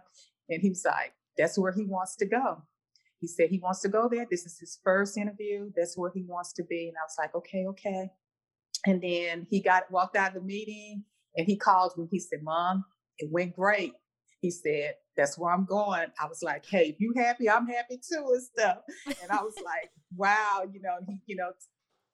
[0.49, 2.63] And he was like, That's where he wants to go.
[3.19, 4.25] He said he wants to go there.
[4.29, 5.71] This is his first interview.
[5.75, 6.87] That's where he wants to be.
[6.87, 8.09] And I was like, okay, okay.
[8.85, 11.03] And then he got walked out of the meeting
[11.35, 12.07] and he called me.
[12.09, 12.85] He said, Mom,
[13.19, 13.93] it went great.
[14.41, 16.07] He said, That's where I'm going.
[16.19, 18.77] I was like, Hey, if you happy, I'm happy too, and stuff.
[19.05, 21.51] And I was like, Wow, you know, he, you know,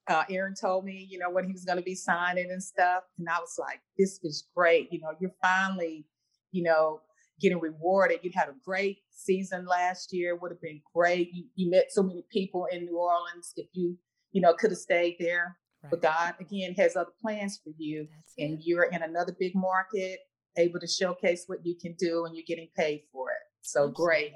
[0.08, 3.02] uh, Aaron told me, you know, when he was going to be signing and stuff.
[3.18, 4.92] And I was like, This is great.
[4.92, 6.06] You know, you're finally,
[6.52, 7.00] you know,
[7.40, 8.20] getting rewarded.
[8.22, 11.30] You had a great season last year, would have been great.
[11.32, 13.52] You, you met so many people in New Orleans.
[13.56, 13.96] If you,
[14.32, 15.56] you know, could have stayed there.
[15.82, 15.90] Right.
[15.90, 18.08] But God, again, has other plans for you.
[18.38, 20.20] and you're in another big market,
[20.56, 23.36] able to showcase what you can do, and you're getting paid for it.
[23.62, 24.04] So Absolutely.
[24.04, 24.32] great.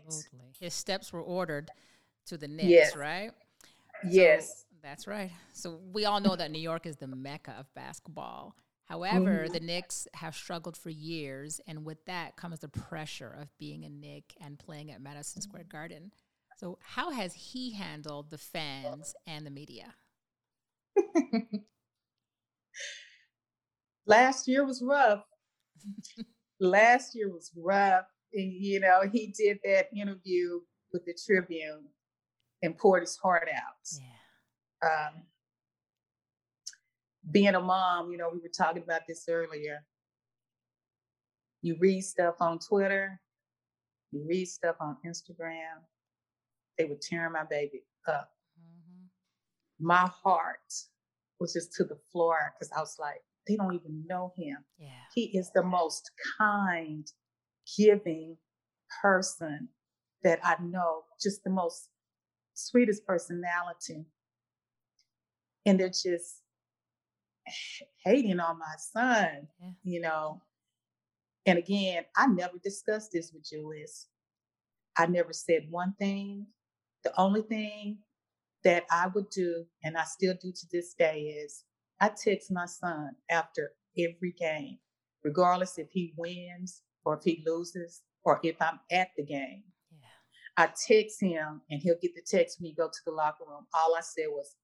[0.59, 1.71] His steps were ordered
[2.27, 2.97] to the Knicks, yes.
[2.97, 3.31] right?
[4.05, 4.49] Yes.
[4.49, 5.31] So, that's right.
[5.53, 8.57] So we all know that New York is the mecca of basketball.
[8.85, 9.53] However, mm-hmm.
[9.53, 13.89] the Knicks have struggled for years, and with that comes the pressure of being a
[13.89, 16.11] Knick and playing at Madison Square Garden.
[16.57, 19.95] So, how has he handled the fans and the media?
[24.07, 25.23] Last year was rough.
[26.61, 28.07] Last year was rough.
[28.33, 30.61] And, you know, he did that interview
[30.93, 31.87] with the Tribune
[32.63, 34.01] and poured his heart out.
[34.83, 34.89] Yeah.
[34.89, 35.23] Um,
[37.31, 39.85] being a mom, you know, we were talking about this earlier.
[41.63, 43.21] You read stuff on Twitter,
[44.13, 45.85] you read stuff on Instagram.
[46.79, 48.31] They were tearing my baby up.
[48.59, 49.87] Mm-hmm.
[49.87, 50.73] My heart
[51.39, 54.59] was just to the floor because I was like, they don't even know him.
[54.79, 54.89] Yeah.
[55.15, 57.07] He is the most kind,
[57.77, 58.37] giving
[59.03, 59.69] person
[60.23, 61.89] that I know, just the most
[62.55, 64.07] sweetest personality.
[65.67, 66.43] And they're just
[68.05, 69.71] hating on my son, yeah.
[69.83, 70.43] you know.
[71.45, 74.07] And again, I never discussed this with Julius.
[74.97, 76.47] I never said one thing.
[77.03, 77.99] The only thing
[78.63, 81.65] that I would do, and I still do to this day, is
[82.01, 84.79] I text my son after every game,
[85.23, 89.63] regardless if he wins or if he loses or if I'm at the game.
[89.91, 90.65] Yeah.
[90.65, 93.67] I text him and he'll get the text when he go to the locker room.
[93.75, 94.57] All I said was,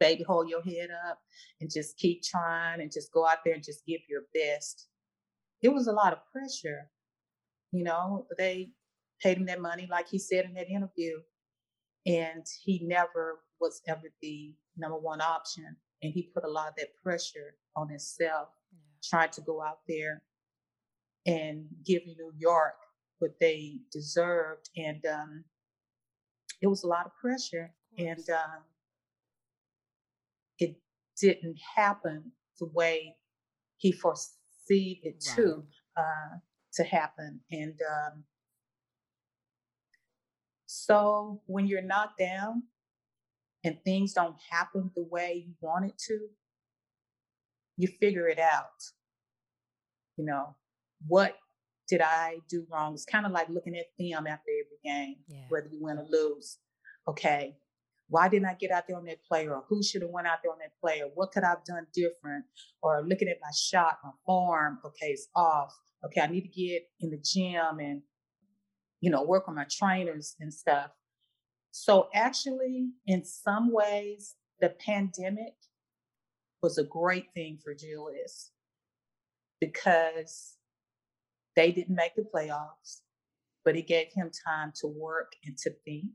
[0.00, 1.18] baby, hold your head up
[1.60, 4.88] and just keep trying and just go out there and just give your best.
[5.62, 6.90] It was a lot of pressure.
[7.72, 8.70] You know, they
[9.22, 11.18] paid him that money, like he said in that interview.
[12.06, 15.76] And he never was ever the number one option.
[16.02, 18.78] And he put a lot of that pressure on himself, yeah.
[19.02, 20.22] trying to go out there
[21.26, 22.74] and give New York
[23.18, 24.68] what they deserved.
[24.76, 25.44] And um,
[26.60, 27.72] it was a lot of pressure.
[27.98, 28.62] Of and um,
[30.58, 30.76] it
[31.18, 33.16] didn't happen the way
[33.78, 34.32] he foresaw
[34.68, 35.36] it right.
[35.36, 35.62] to
[35.96, 36.38] uh,
[36.74, 37.40] to happen.
[37.50, 38.24] And um,
[40.66, 42.64] so when you're knocked down
[43.66, 46.18] and things don't happen the way you want it to,
[47.76, 48.64] you figure it out.
[50.16, 50.56] You know,
[51.06, 51.34] what
[51.88, 52.94] did I do wrong?
[52.94, 55.44] It's kind of like looking at film after every game, yeah.
[55.48, 56.58] whether you win or lose.
[57.08, 57.56] Okay,
[58.08, 59.54] why didn't I get out there on that player?
[59.54, 61.04] Or who should have went out there on that player?
[61.14, 62.44] What could I have done different?
[62.82, 65.74] Or looking at my shot, my form, okay, it's off.
[66.04, 68.02] Okay, I need to get in the gym and,
[69.00, 70.90] you know, work on my trainers and stuff.
[71.78, 75.54] So actually, in some ways, the pandemic
[76.62, 78.50] was a great thing for Julius
[79.60, 80.54] because
[81.54, 83.00] they didn't make the playoffs,
[83.64, 86.12] but it gave him time to work and to think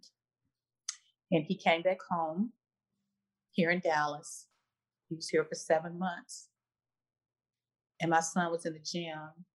[1.32, 2.52] and he came back home
[3.52, 4.48] here in Dallas.
[5.10, 6.50] He was here for seven months.
[8.02, 9.46] And my son was in the gym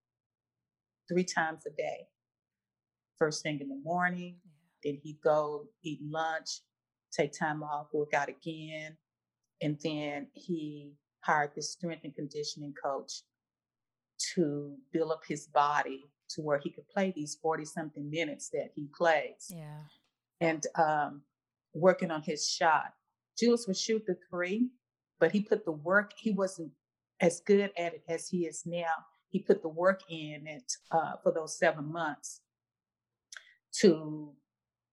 [1.09, 2.07] three times a day.
[3.19, 4.37] First thing in the morning,
[4.87, 6.61] then he'd go eat lunch,
[7.13, 8.97] take time off, work out again.
[9.61, 13.23] And then he hired this strength and conditioning coach
[14.35, 18.71] to build up his body to where he could play these 40 something minutes that
[18.75, 19.51] he plays.
[19.51, 19.81] Yeah.
[20.41, 21.23] And um,
[21.75, 22.93] working on his shot.
[23.39, 24.69] Julius would shoot the three,
[25.19, 26.71] but he put the work, he wasn't
[27.21, 28.93] as good at it as he is now.
[29.29, 32.41] He put the work in it uh, for those seven months.
[33.81, 34.33] to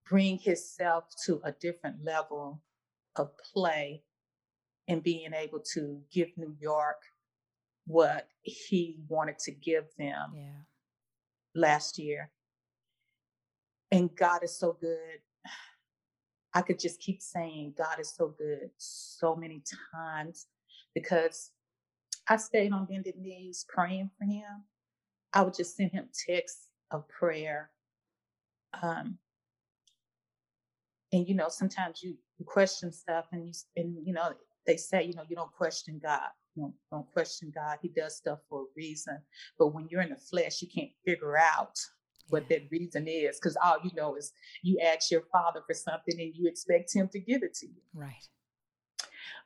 [0.07, 2.61] bring himself to a different level
[3.15, 4.03] of play
[4.87, 6.97] and being able to give New York
[7.85, 10.61] what he wanted to give them yeah.
[11.55, 12.31] last year.
[13.91, 15.19] And God is so good.
[16.53, 19.61] I could just keep saying God is so good so many
[19.93, 20.47] times
[20.93, 21.51] because
[22.27, 24.63] I stayed on bended knees praying for him.
[25.33, 27.71] I would just send him texts of prayer.
[28.81, 29.17] Um,
[31.13, 34.33] and you know, sometimes you, question stuff, and you and you know
[34.67, 36.27] they say you know you don't question God.
[36.55, 37.77] You don't, don't question God.
[37.81, 39.17] He does stuff for a reason.
[39.57, 41.79] But when you're in the flesh, you can't figure out
[42.29, 46.19] what that reason is because all you know is you ask your father for something
[46.19, 47.81] and you expect him to give it to you.
[47.93, 48.27] Right.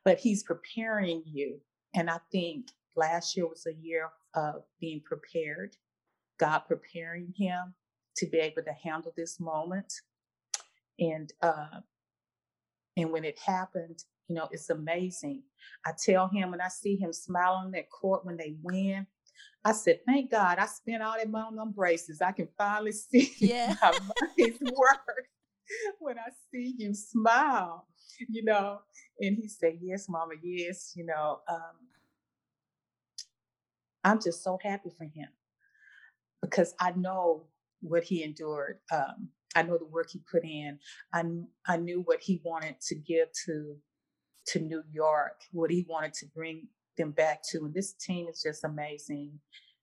[0.03, 1.59] But he's preparing you.
[1.93, 5.75] And I think last year was a year of being prepared,
[6.39, 7.73] God preparing him
[8.17, 9.93] to be able to handle this moment.
[10.99, 11.81] And uh
[12.95, 15.43] and when it happened, you know, it's amazing.
[15.85, 19.05] I tell him when I see him smiling at court when they win,
[19.63, 22.21] I said, thank God I spent all that money on them braces.
[22.21, 23.75] I can finally see yeah.
[23.81, 23.91] my
[24.37, 25.25] money's work
[25.99, 27.87] when I see you smile,
[28.29, 28.79] you know.
[29.19, 31.39] And he said, yes, mama, yes, you know.
[31.49, 31.87] Um,
[34.03, 35.27] I'm just so happy for him
[36.41, 37.47] because I know
[37.81, 38.79] what he endured.
[38.91, 40.77] Um, I know the work he put in.
[41.11, 41.23] I,
[41.65, 43.75] I knew what he wanted to give to
[44.47, 47.65] to New York, what he wanted to bring them back to.
[47.65, 49.39] And this team is just amazing.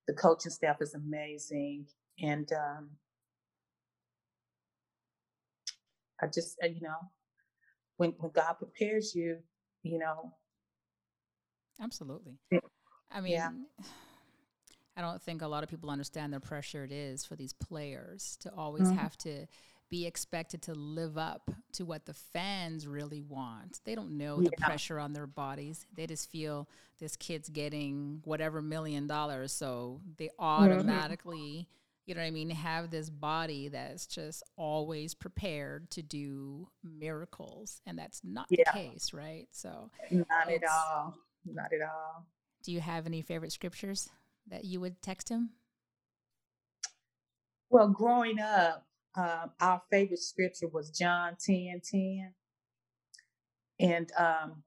[0.07, 1.87] The coaching staff is amazing.
[2.23, 2.91] And um,
[6.23, 6.97] I just, uh, you know,
[7.99, 9.39] when, when God prepares you,
[9.83, 10.33] you know.
[11.83, 12.39] Absolutely.
[13.13, 13.51] I mean, yeah.
[14.97, 18.39] I don't think a lot of people understand the pressure it is for these players
[18.41, 18.99] to always mm-hmm.
[18.99, 19.47] have to
[19.91, 23.81] be expected to live up to what the fans really want.
[23.85, 25.87] They don't know the pressure on their bodies.
[25.95, 26.69] They just feel
[26.99, 29.53] this kid's getting whatever million dollars.
[29.53, 30.45] So they mm-hmm.
[30.45, 31.71] automatically, mm-hmm.
[32.07, 37.81] you know what I mean, have this body that's just always prepared to do miracles.
[37.87, 38.65] And that's not yeah.
[38.67, 39.47] the case, right?
[39.51, 41.15] So, not at all.
[41.45, 42.27] Not at all.
[42.63, 44.09] Do you have any favorite scriptures
[44.49, 45.51] that you would text him?
[47.71, 48.87] Well, growing up,
[49.17, 52.35] um, our favorite scripture was John 10 10.
[53.81, 54.63] And um,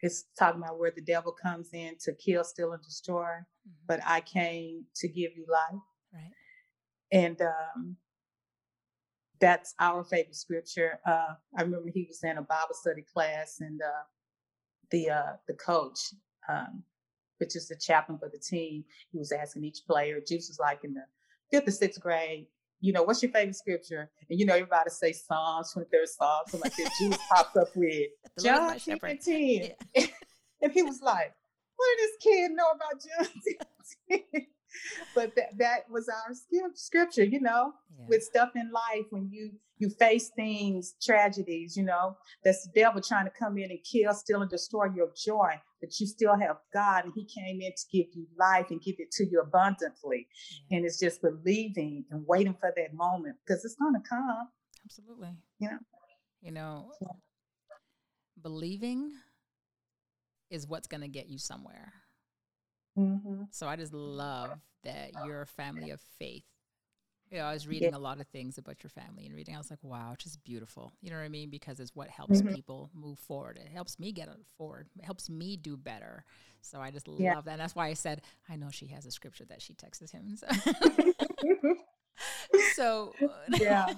[0.00, 3.24] it's talking about where the devil comes in to kill, steal, and destroy.
[3.24, 3.70] Mm-hmm.
[3.86, 5.80] But I came to give you life.
[6.12, 6.32] Right.
[7.12, 7.96] And um,
[9.40, 11.00] that's our favorite scripture.
[11.06, 14.04] Uh, I remember he was in a Bible study class, and uh,
[14.90, 15.98] the uh, the coach,
[16.48, 16.82] um,
[17.38, 20.20] which is the chaplain for the team, he was asking each player.
[20.26, 21.02] Julius was like in the
[21.50, 22.46] fifth or sixth grade,
[22.80, 24.10] you know, what's your favorite scripture?
[24.28, 26.92] And you know, everybody say Psalms, 23rd Psalm, something like that.
[26.98, 28.08] Julius pops up with
[28.42, 29.38] John 10 and 10.
[29.94, 30.06] Yeah.
[30.62, 31.32] and he was like,
[31.76, 33.32] what does this kid know about John
[34.34, 34.46] 10?
[35.14, 36.34] but that, that was our
[36.74, 38.04] scripture, you know, yeah.
[38.08, 43.00] with stuff in life when you you face things, tragedies, you know, that's the devil
[43.00, 45.60] trying to come in and kill, steal, and destroy your joy.
[45.80, 48.96] But you still have God, and He came in to give you life and give
[48.98, 50.28] it to you abundantly.
[50.70, 50.76] Yeah.
[50.78, 54.48] And it's just believing and waiting for that moment because it's gonna come.
[54.84, 55.30] Absolutely.
[55.58, 55.78] You know.
[56.42, 57.08] You know, yeah.
[58.40, 59.10] believing
[60.48, 61.92] is what's gonna get you somewhere.
[62.96, 63.42] Mm-hmm.
[63.50, 64.50] So I just love
[64.84, 66.44] that you're a family of faith.
[67.30, 67.96] You know, I was reading yeah.
[67.96, 69.54] a lot of things about your family and reading.
[69.54, 70.92] I was like, wow, it's just beautiful.
[71.02, 71.50] You know what I mean?
[71.50, 72.54] Because it's what helps mm-hmm.
[72.54, 73.58] people move forward.
[73.60, 74.88] It helps me get forward.
[74.96, 76.24] It helps me do better.
[76.60, 77.34] So I just yeah.
[77.34, 77.52] love that.
[77.52, 80.36] And that's why I said, I know she has a scripture that she texted him.
[80.36, 80.46] So,
[82.74, 83.12] so
[83.48, 83.94] yeah.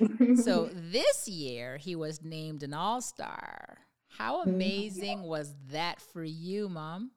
[0.42, 3.78] so this year he was named an all star.
[4.08, 4.50] How mm-hmm.
[4.50, 7.10] amazing was that for you, mom?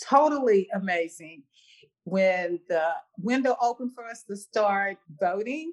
[0.00, 1.42] totally amazing.
[2.10, 2.88] When the
[3.18, 5.72] window opened for us to start voting,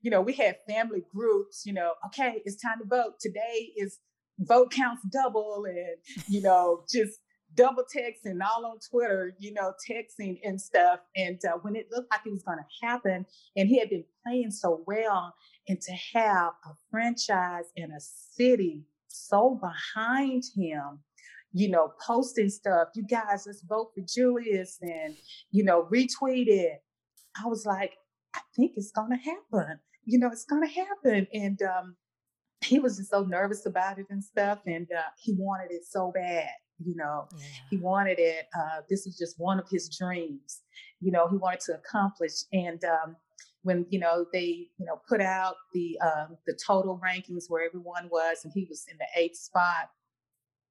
[0.00, 3.20] you know, we had family groups, you know, okay, it's time to vote.
[3.20, 3.98] Today is
[4.38, 5.96] vote counts double and,
[6.28, 7.18] you know, just
[7.54, 11.00] double texting all on Twitter, you know, texting and stuff.
[11.14, 14.04] And uh, when it looked like it was going to happen, and he had been
[14.24, 15.34] playing so well,
[15.68, 21.00] and to have a franchise in a city so behind him
[21.52, 22.88] you know, posting stuff.
[22.94, 25.16] You guys, let's vote for Julius and,
[25.50, 26.82] you know, retweet it.
[27.42, 27.94] I was like,
[28.34, 29.78] I think it's going to happen.
[30.04, 31.26] You know, it's going to happen.
[31.32, 31.96] And um,
[32.64, 34.60] he was just so nervous about it and stuff.
[34.66, 36.50] And uh, he wanted it so bad.
[36.84, 37.44] You know, yeah.
[37.70, 38.46] he wanted it.
[38.54, 40.60] Uh, this was just one of his dreams.
[41.00, 42.32] You know, he wanted to accomplish.
[42.52, 43.16] And um,
[43.66, 48.08] when you know they you know put out the um, the total rankings where everyone
[48.10, 49.90] was, and he was in the eighth spot,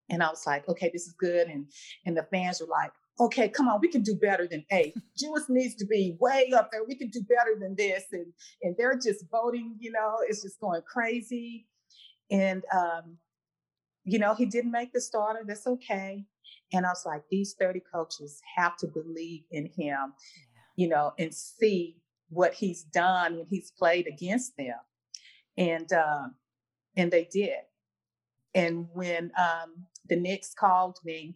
[0.10, 1.48] and I was like, okay, this is good.
[1.48, 1.68] And
[2.06, 4.94] and the fans were like, okay, come on, we can do better than A.
[5.18, 6.84] Julius needs to be way up there.
[6.84, 8.06] We can do better than this.
[8.12, 8.28] And
[8.62, 11.68] and they're just voting, you know, it's just going crazy.
[12.32, 13.18] And um,
[14.04, 15.44] you know, he didn't make the starter.
[15.46, 16.26] That's okay.
[16.74, 20.04] And I was like, these 30 coaches have to believe in him, yeah.
[20.76, 21.98] you know, and see
[22.30, 24.76] what he's done when he's played against them.
[25.58, 26.36] And um,
[26.98, 27.60] and they did.
[28.54, 31.36] And when um, the Knicks called me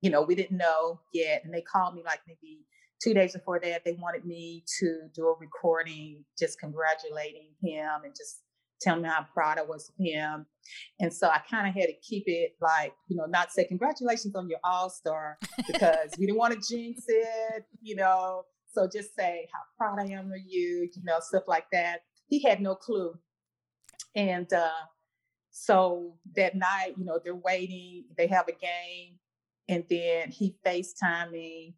[0.00, 1.42] you know, we didn't know yet.
[1.44, 2.66] And they called me like maybe
[3.02, 3.84] two days before that.
[3.84, 8.42] They wanted me to do a recording, just congratulating him and just
[8.80, 10.46] telling me how proud I was of him.
[11.00, 14.36] And so I kind of had to keep it like, you know, not say congratulations
[14.36, 18.44] on your all star because we didn't want to jinx it, you know.
[18.70, 22.02] So just say how proud I am of you, you know, stuff like that.
[22.28, 23.14] He had no clue.
[24.14, 24.70] And uh,
[25.60, 29.16] so that night, you know, they're waiting, they have a game.
[29.68, 31.74] And then he FaceTimed me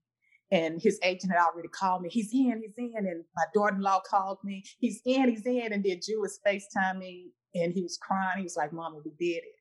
[0.53, 2.11] and his agent had already called me.
[2.11, 2.93] He's in, he's in.
[2.95, 4.64] And my daughter-in-law called me.
[4.78, 5.72] He's in, he's in.
[5.72, 8.39] And then Julius FaceTimed me and he was crying.
[8.39, 9.55] He was like, Mama, we did it.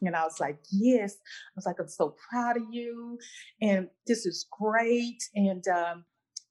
[0.00, 1.12] And I was like, yes.
[1.14, 3.18] I was like, I'm so proud of you.
[3.60, 5.22] And this is great.
[5.34, 6.04] And um,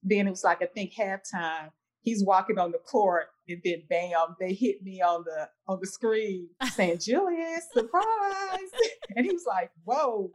[0.03, 1.69] then it was like, I think halftime,
[2.01, 5.87] he's walking on the court and then bam, they hit me on the on the
[5.87, 8.71] screen saying, Julius, surprise.
[9.15, 10.31] and he was like, Whoa,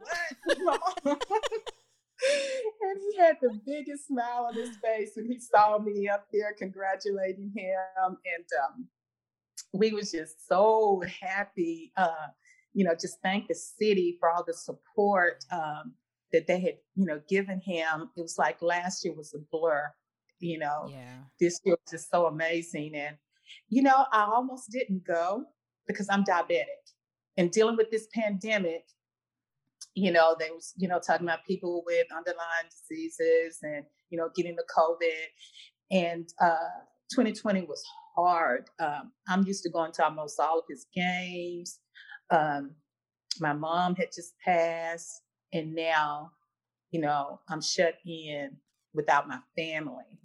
[0.63, 0.81] what?
[2.81, 6.53] and he had the biggest smile on his face when he saw me up there
[6.57, 7.77] congratulating him.
[8.07, 8.87] And um,
[9.73, 12.27] we was just so happy, uh,
[12.73, 15.93] you know, just thank the city for all the support um,
[16.31, 18.09] that they had, you know, given him.
[18.15, 19.91] It was like last year was a blur
[20.43, 21.19] you know yeah.
[21.39, 23.15] this year was just so amazing and
[23.69, 25.43] you know i almost didn't go
[25.87, 26.65] because i'm diabetic
[27.37, 28.83] and dealing with this pandemic
[29.95, 34.29] you know they was you know talking about people with underlying diseases and you know
[34.35, 35.25] getting the covid
[35.91, 36.81] and uh
[37.13, 37.83] 2020 was
[38.15, 41.79] hard um, i'm used to going to almost all of his games
[42.31, 42.71] um,
[43.39, 45.21] my mom had just passed
[45.53, 46.31] and now
[46.91, 48.51] you know i'm shut in
[48.93, 50.19] without my family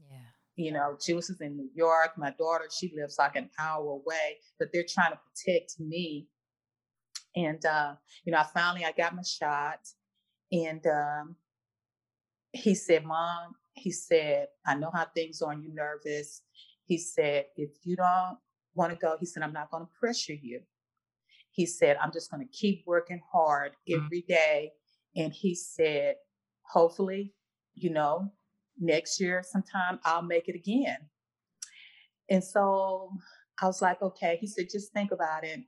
[0.58, 2.18] you know, Juice is in New York.
[2.18, 6.26] My daughter, she lives like an hour away, but they're trying to protect me.
[7.36, 7.94] And uh,
[8.24, 9.78] you know, I finally I got my shot,
[10.50, 11.36] and um,
[12.52, 16.42] he said, "Mom," he said, "I know how things are, and you're nervous."
[16.86, 18.38] He said, "If you don't
[18.74, 20.60] want to go," he said, "I'm not going to pressure you."
[21.52, 24.04] He said, "I'm just going to keep working hard mm-hmm.
[24.04, 24.72] every day."
[25.14, 26.16] And he said,
[26.62, 27.32] "Hopefully,
[27.74, 28.32] you know,
[28.80, 30.98] next year sometime I'll make it again.
[32.30, 33.10] And so
[33.60, 34.38] I was like, okay.
[34.40, 35.60] He said, just think about it.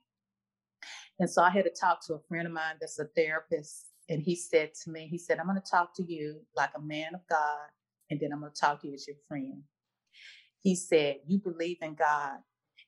[1.19, 3.87] And so I had to talk to a friend of mine that's a therapist.
[4.09, 6.81] And he said to me, he said, I'm going to talk to you like a
[6.81, 7.69] man of God,
[8.11, 9.63] and then I'm going to talk to you as your friend.
[10.63, 12.39] He said, You believe in God.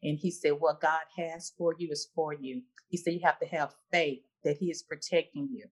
[0.03, 2.63] And he said, What God has for you is for you.
[2.89, 5.67] He said, You have to have faith that He is protecting you.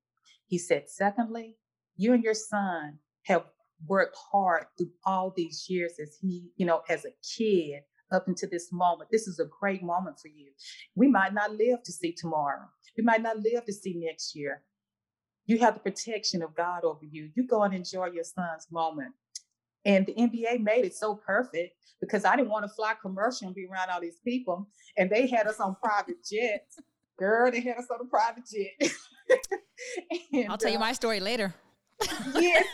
[0.46, 1.56] He said, Secondly,
[1.96, 3.44] you and your son have
[3.86, 8.46] worked hard through all these years as he, you know, as a kid up into
[8.46, 9.10] this moment.
[9.10, 10.50] This is a great moment for you.
[10.94, 12.64] We might not live to see tomorrow.
[12.96, 14.62] We might not live to see next year.
[15.46, 17.30] You have the protection of God over you.
[17.34, 19.12] You go and enjoy your son's moment.
[19.84, 23.54] And the NBA made it so perfect because I didn't want to fly commercial and
[23.54, 24.68] be around all these people.
[24.98, 26.78] And they had us on private jets.
[27.18, 28.92] Girl, they had us on a private jet.
[30.32, 31.54] and, I'll tell you uh, my story later.
[32.34, 32.66] Yes.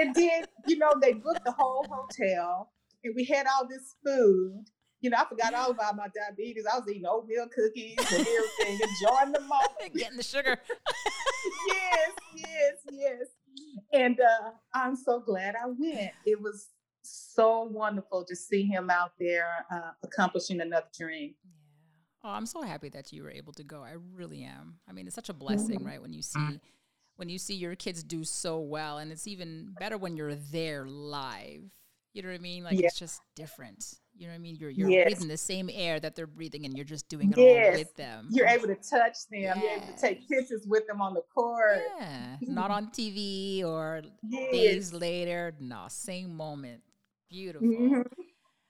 [0.00, 2.70] and then, you know, they booked the whole hotel
[3.02, 4.64] and we had all this food.
[5.00, 6.64] You know, I forgot all about my diabetes.
[6.70, 9.94] I was eating oatmeal cookies and everything, enjoying the moment.
[9.94, 10.58] Getting the sugar.
[11.68, 13.26] yes, yes, yes.
[13.92, 16.12] And uh, I'm so glad I went.
[16.24, 16.68] It was
[17.02, 21.34] so wonderful to see him out there uh, accomplishing another dream.
[21.44, 21.50] Yeah.
[22.24, 23.82] Oh, I'm so happy that you were able to go.
[23.82, 24.76] I really am.
[24.88, 25.86] I mean, it's such a blessing, mm-hmm.
[25.86, 26.00] right?
[26.00, 26.58] When you see
[27.16, 30.86] when you see your kids do so well and it's even better when you're there
[30.86, 31.72] live.
[32.12, 32.64] You know what i mean?
[32.64, 32.86] Like yeah.
[32.86, 33.94] it's just different.
[34.16, 34.56] You know what i mean?
[34.56, 35.04] You're you're yes.
[35.04, 37.72] breathing the same air that they're breathing and you're just doing it yes.
[37.72, 38.28] all with them.
[38.30, 39.40] You're able to touch them.
[39.40, 39.62] Yes.
[39.62, 41.80] you're able to take pictures with them on the court.
[41.98, 42.36] Yeah.
[42.42, 45.54] Not on tv or days later.
[45.60, 46.82] No same moment.
[47.28, 47.66] Beautiful.
[47.68, 48.02] Mm-hmm.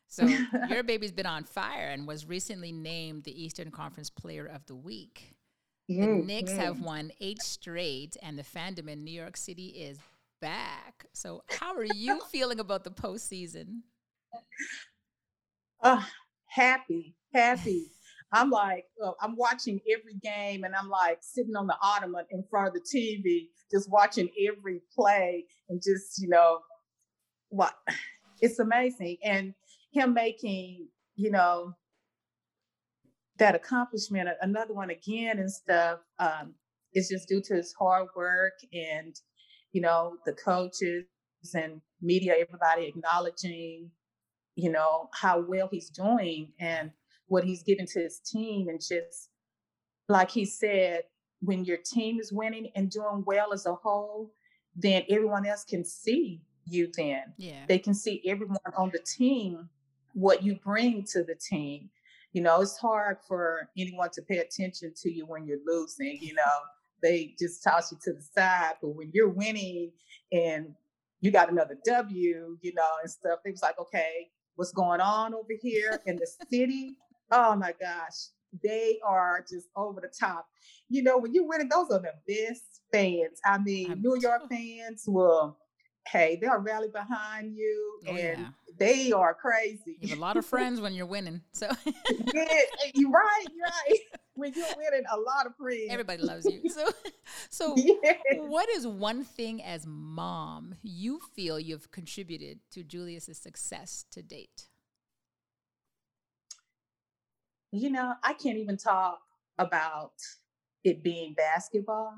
[0.08, 0.26] so
[0.68, 4.74] your baby's been on fire and was recently named the eastern conference player of the
[4.74, 5.33] week
[5.88, 6.56] The mm, Knicks mm.
[6.56, 9.98] have won eight straight, and the fandom in New York City is
[10.40, 11.06] back.
[11.12, 13.80] So, how are you feeling about the postseason?
[15.82, 16.02] Uh,
[16.46, 17.90] happy, happy.
[18.32, 22.44] I'm like, uh, I'm watching every game, and I'm like sitting on the ottoman in
[22.50, 26.60] front of the TV, just watching every play, and just you know,
[27.50, 27.74] what
[28.40, 29.18] it's amazing.
[29.22, 29.54] And
[29.92, 31.74] him making, you know,
[33.38, 36.54] that accomplishment, another one again and stuff, um,
[36.94, 39.14] is just due to his hard work and,
[39.72, 41.04] you know, the coaches
[41.54, 43.90] and media, everybody acknowledging,
[44.54, 46.92] you know, how well he's doing and
[47.26, 48.68] what he's giving to his team.
[48.68, 49.30] And just
[50.08, 51.02] like he said,
[51.40, 54.32] when your team is winning and doing well as a whole,
[54.76, 57.24] then everyone else can see you then.
[57.36, 57.64] Yeah.
[57.68, 59.68] They can see everyone on the team
[60.14, 61.90] what you bring to the team
[62.34, 66.34] you know, it's hard for anyone to pay attention to you when you're losing, you
[66.34, 66.42] know,
[67.00, 68.72] they just toss you to the side.
[68.82, 69.92] But when you're winning
[70.32, 70.74] and
[71.20, 75.32] you got another W, you know, and stuff, it was like, okay, what's going on
[75.32, 76.96] over here in the city?
[77.30, 78.30] Oh my gosh,
[78.64, 80.46] they are just over the top.
[80.88, 83.40] You know, when you're winning, those are the best fans.
[83.44, 85.56] I mean, New York fans will
[86.06, 88.46] hey, they'll rally behind you oh, and yeah.
[88.78, 89.96] they are crazy.
[90.00, 91.40] You have a lot of friends when you're winning.
[91.52, 91.92] So yeah,
[92.94, 94.00] you're right, you're right.
[94.36, 95.86] When you're winning, a lot of friends.
[95.90, 96.68] Everybody loves you.
[96.68, 96.88] So
[97.50, 97.76] so
[98.48, 104.66] what is one thing as mom you feel you've contributed to Julius's success to date?
[107.70, 109.20] You know, I can't even talk
[109.56, 110.14] about
[110.82, 112.14] it being basketball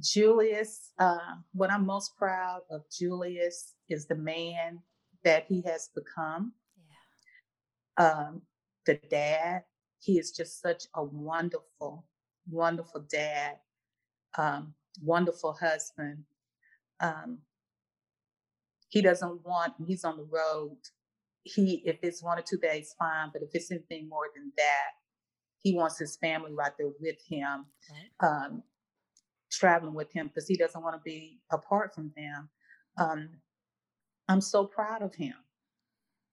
[0.00, 4.80] Julius, uh, what I'm most proud of Julius is the man
[5.24, 6.52] that he has become.
[7.98, 8.10] Yeah.
[8.10, 8.42] Um,
[8.86, 9.62] the dad,
[10.00, 12.06] he is just such a wonderful,
[12.48, 13.56] wonderful dad,
[14.36, 16.24] um, wonderful husband.
[17.00, 17.38] Um,
[18.88, 20.78] he doesn't want, he's on the road.
[21.42, 23.30] He, if it's one or two days, fine.
[23.32, 24.90] But if it's anything more than that,
[25.60, 27.66] he wants his family right there with him.
[27.90, 28.28] Right.
[28.28, 28.62] Um,
[29.50, 32.48] traveling with him because he doesn't want to be apart from them.
[32.98, 33.28] Um,
[34.28, 35.34] I'm so proud of him.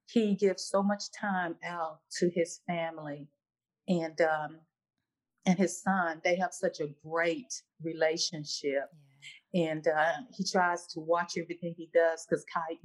[0.07, 3.27] He gives so much time out to his family
[3.87, 4.59] and um,
[5.45, 6.21] and his son.
[6.23, 8.89] They have such a great relationship,
[9.53, 9.71] yeah.
[9.71, 12.77] and uh, he tries to watch everything he does because Kai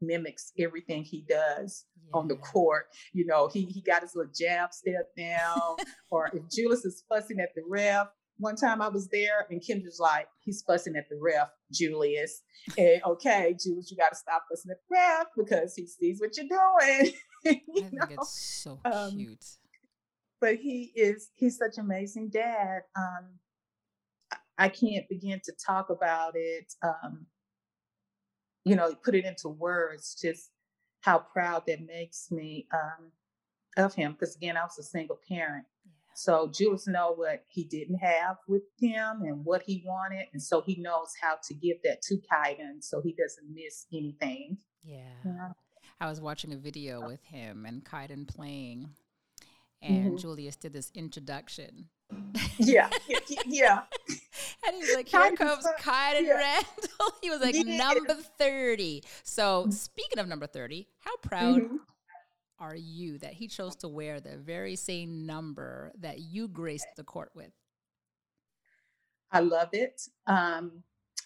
[0.00, 2.18] mimics everything he does yeah.
[2.18, 2.86] on the court.
[3.12, 5.76] You know, he he got his little jab step down,
[6.10, 8.08] or if Julius is fussing at the ref,
[8.38, 12.42] one time I was there and Kendra's like, he's fussing at the ref, Julius.
[12.76, 16.36] And okay, Julius, you got to stop fussing at the ref because he sees what
[16.36, 17.12] you're doing.
[17.44, 18.06] you I know?
[18.06, 19.44] think it's so um, cute.
[20.40, 22.82] But he is, he's such an amazing dad.
[22.96, 23.38] Um,
[24.58, 27.26] I can't begin to talk about it, um,
[28.64, 30.50] you know, put it into words, just
[31.00, 33.12] how proud that makes me um,
[33.76, 34.12] of him.
[34.12, 35.64] Because again, I was a single parent.
[36.14, 40.62] So Julius know what he didn't have with him and what he wanted, and so
[40.62, 44.58] he knows how to give that to Kaiden so he doesn't miss anything.
[44.82, 44.98] Yeah.
[45.24, 45.48] yeah.
[46.00, 48.90] I was watching a video with him and Kaiden playing,
[49.82, 50.16] and mm-hmm.
[50.16, 51.88] Julius did this introduction.
[52.58, 52.90] Yeah,
[53.46, 53.80] yeah.
[54.66, 56.34] and he's like, "Here comes Kaiden yeah.
[56.34, 57.76] Randle." he was like, yeah.
[57.76, 59.02] "Number 30.
[59.22, 61.76] So speaking of number thirty, how proud mm-hmm
[62.58, 67.04] are you that he chose to wear the very same number that you graced the
[67.04, 67.52] court with?
[69.32, 70.00] I love it.
[70.26, 70.84] Um,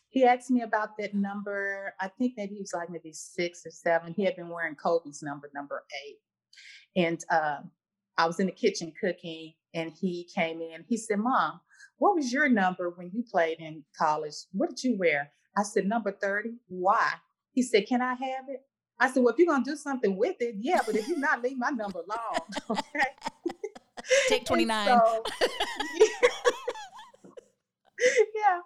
[0.08, 1.94] he asked me about that number.
[2.00, 4.14] I think maybe he was like maybe six or seven.
[4.14, 6.18] He had been wearing Kobe's number, number eight.
[6.96, 7.58] And uh,
[8.16, 10.84] I was in the kitchen cooking, and he came in.
[10.88, 11.60] He said, Mom,
[11.98, 14.34] what was your number when you played in college?
[14.52, 15.30] What did you wear?
[15.56, 16.54] I said, Number 30.
[16.68, 17.12] Why?
[17.52, 18.62] He said, Can I have it?
[19.00, 21.42] I said, well, if you're gonna do something with it, yeah, but if you're not,
[21.42, 22.48] leave my number alone.
[22.70, 23.04] Okay.
[24.28, 24.86] Take 29.
[24.88, 25.22] So,
[28.34, 28.60] yeah.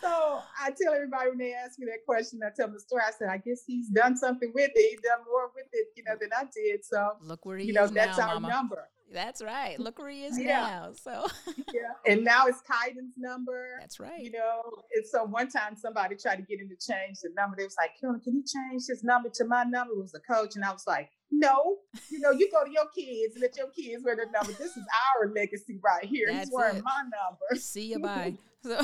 [0.00, 3.02] So I tell everybody when they ask me that question, I tell them the story.
[3.06, 4.90] I said, I guess he's done something with it.
[4.90, 6.84] He's done more with it, you know, than I did.
[6.84, 8.48] So look where he you know, is that's now, our Mama.
[8.48, 8.88] number.
[9.12, 9.78] That's right.
[9.78, 10.60] Look where he is yeah.
[10.60, 10.92] now.
[10.92, 11.26] So
[11.74, 13.76] yeah, and now it's Kaiden's number.
[13.80, 14.22] That's right.
[14.22, 14.62] You know,
[14.94, 17.56] and so one time somebody tried to get him to change the number.
[17.56, 20.20] They was like, "Carolyn, can you change his number to my number?" It was the
[20.20, 21.78] coach, and I was like, "No,
[22.10, 24.52] you know, you go to your kids and let your kids wear their number.
[24.52, 24.84] This is
[25.18, 26.28] our legacy right here.
[26.28, 26.84] That's He's wearing it.
[26.84, 27.60] my number.
[27.60, 28.78] See you bye." So,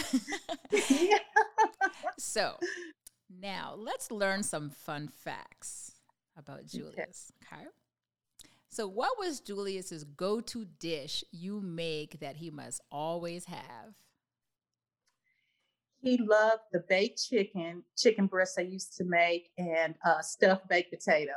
[1.00, 1.18] yeah.
[2.18, 2.56] so
[3.28, 5.92] now let's learn some fun facts
[6.34, 7.30] about Julius.
[7.52, 7.60] Okay.
[7.60, 7.66] okay?
[8.76, 13.94] So, what was Julius's go-to dish you make that he must always have?
[16.02, 20.92] He loved the baked chicken, chicken breast I used to make, and uh, stuffed baked
[20.92, 21.32] potato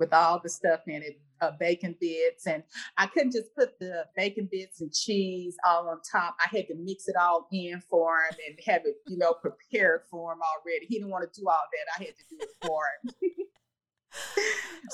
[0.00, 2.48] with all the stuff in it, uh, bacon bits.
[2.48, 2.64] And
[2.98, 6.34] I couldn't just put the bacon bits and cheese all on top.
[6.44, 10.00] I had to mix it all in for him and have it, you know, prepared
[10.10, 10.86] for him already.
[10.86, 12.00] He didn't want to do all that.
[12.00, 13.46] I had to do it for him.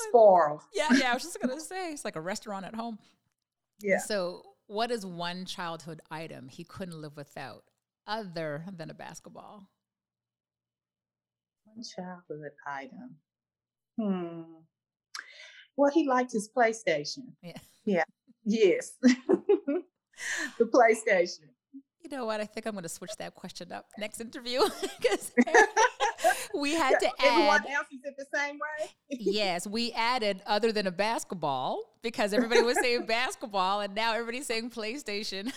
[0.09, 0.63] Spoiled.
[0.75, 1.11] Yeah, yeah.
[1.11, 2.99] I was just gonna say it's like a restaurant at home.
[3.81, 3.99] Yeah.
[3.99, 7.65] So, what is one childhood item he couldn't live without,
[8.07, 9.69] other than a basketball?
[11.65, 13.17] One childhood item.
[13.99, 14.43] Hmm.
[15.77, 17.33] Well, he liked his PlayStation.
[17.43, 17.59] Yeah.
[17.85, 18.05] Yeah.
[18.45, 18.93] Yes.
[19.03, 19.85] the
[20.61, 21.49] PlayStation.
[22.07, 22.41] You know what?
[22.41, 24.61] I think I'm going to switch that question up next interview
[25.01, 25.33] because
[26.55, 27.13] we had to add.
[27.19, 28.91] Everyone else is it the same way.
[29.11, 34.47] yes, we added other than a basketball because everybody was saying basketball, and now everybody's
[34.47, 35.53] saying PlayStation.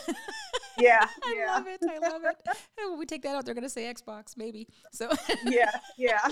[0.80, 1.54] Yeah, I yeah.
[1.54, 1.82] love it.
[1.88, 2.42] I love it.
[2.80, 4.68] And when we take that out, they're going to say Xbox, maybe.
[4.92, 5.12] So
[5.46, 5.70] yeah,
[6.00, 6.30] yeah.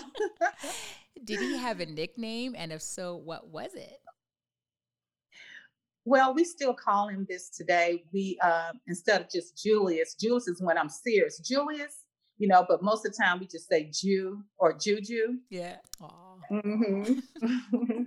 [1.24, 4.00] Did he have a nickname, and if so, what was it?
[6.08, 8.06] Well, we still call him this today.
[8.14, 11.38] We uh, instead of just Julius, Julius is when I'm serious.
[11.40, 12.06] Julius,
[12.38, 15.40] you know, but most of the time we just say Jew or Juju.
[15.50, 15.76] Yeah.
[16.50, 17.20] Mm-hmm.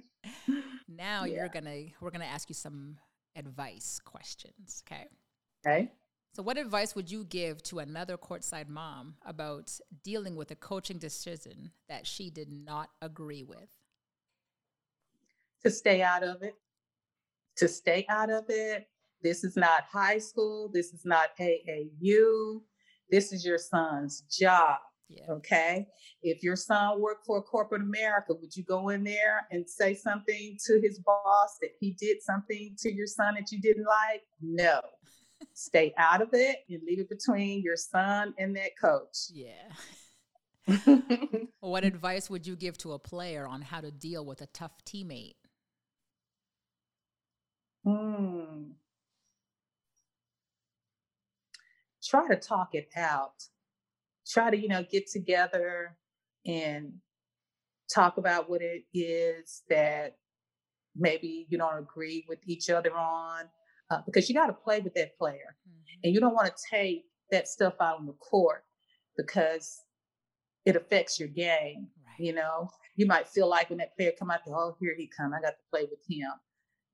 [0.88, 1.34] now yeah.
[1.34, 2.96] you're gonna we're gonna ask you some
[3.36, 4.82] advice questions.
[4.90, 5.06] Okay.
[5.66, 5.92] Okay.
[6.34, 10.96] So, what advice would you give to another courtside mom about dealing with a coaching
[10.96, 13.68] decision that she did not agree with?
[15.64, 16.54] To stay out of it.
[17.56, 18.86] To stay out of it.
[19.22, 20.70] This is not high school.
[20.72, 22.60] This is not AAU.
[23.10, 24.78] This is your son's job.
[25.08, 25.24] Yeah.
[25.28, 25.88] Okay.
[26.22, 30.56] If your son worked for corporate America, would you go in there and say something
[30.66, 34.22] to his boss that he did something to your son that you didn't like?
[34.40, 34.80] No
[35.54, 39.30] stay out of it and leave it between your son and that coach.
[39.32, 39.72] Yeah.
[41.60, 44.72] what advice would you give to a player on how to deal with a tough
[44.84, 45.34] teammate?
[47.90, 48.70] Hmm.
[52.02, 53.44] Try to talk it out.
[54.26, 55.96] Try to, you know, get together
[56.46, 56.94] and
[57.92, 60.16] talk about what it is that
[60.96, 63.44] maybe you don't agree with each other on
[63.90, 66.00] uh, because you got to play with that player mm-hmm.
[66.04, 68.64] and you don't want to take that stuff out on the court
[69.16, 69.82] because
[70.66, 72.26] it affects your game right.
[72.26, 75.08] you know you might feel like when that player come out there oh here he
[75.16, 76.30] come i got to play with him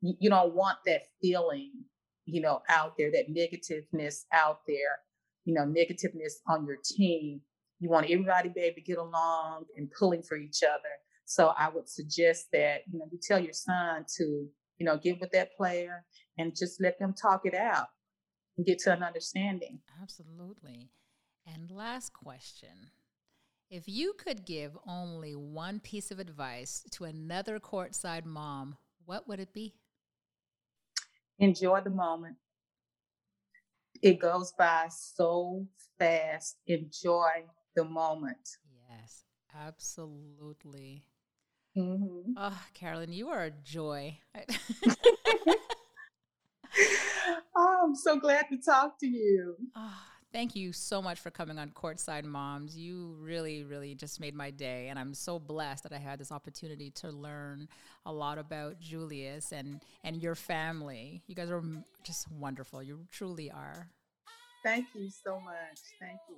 [0.00, 1.72] you, don't want that feeling
[2.24, 4.98] you know out there that negativeness out there
[5.44, 7.40] you know negativeness on your team
[7.78, 10.94] you want everybody be able to get along and pulling for each other
[11.24, 14.46] so i would suggest that you know you tell your son to
[14.78, 16.04] you know get with that player
[16.38, 17.86] and just let them talk it out
[18.56, 19.80] and get to an understanding.
[20.02, 20.90] Absolutely.
[21.46, 22.90] And last question.
[23.70, 29.40] If you could give only one piece of advice to another courtside mom, what would
[29.40, 29.74] it be?
[31.38, 32.36] Enjoy the moment.
[34.02, 35.66] It goes by so
[35.98, 36.56] fast.
[36.66, 37.44] Enjoy
[37.74, 38.56] the moment.
[38.88, 41.04] Yes, absolutely.
[41.76, 42.32] Mm-hmm.
[42.36, 44.18] Oh, Carolyn, you are a joy.
[47.54, 49.56] oh, I'm so glad to talk to you.
[49.76, 50.02] Oh,
[50.36, 52.76] thank you so much for coming on Courtside Moms.
[52.76, 54.88] You really, really just made my day.
[54.88, 57.68] And I'm so blessed that I had this opportunity to learn
[58.04, 61.22] a lot about Julius and, and your family.
[61.26, 61.62] You guys are
[62.04, 62.82] just wonderful.
[62.82, 63.88] You truly are.
[64.62, 65.80] Thank you so much.
[65.98, 66.36] Thank you.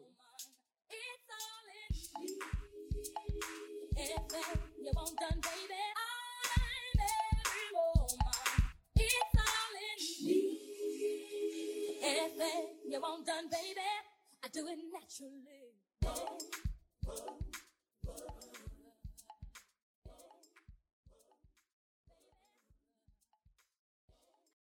[12.09, 13.81] Anything you want done, baby,
[14.43, 15.75] I do it naturally.
[16.03, 16.39] Whoa,
[17.05, 17.48] whoa.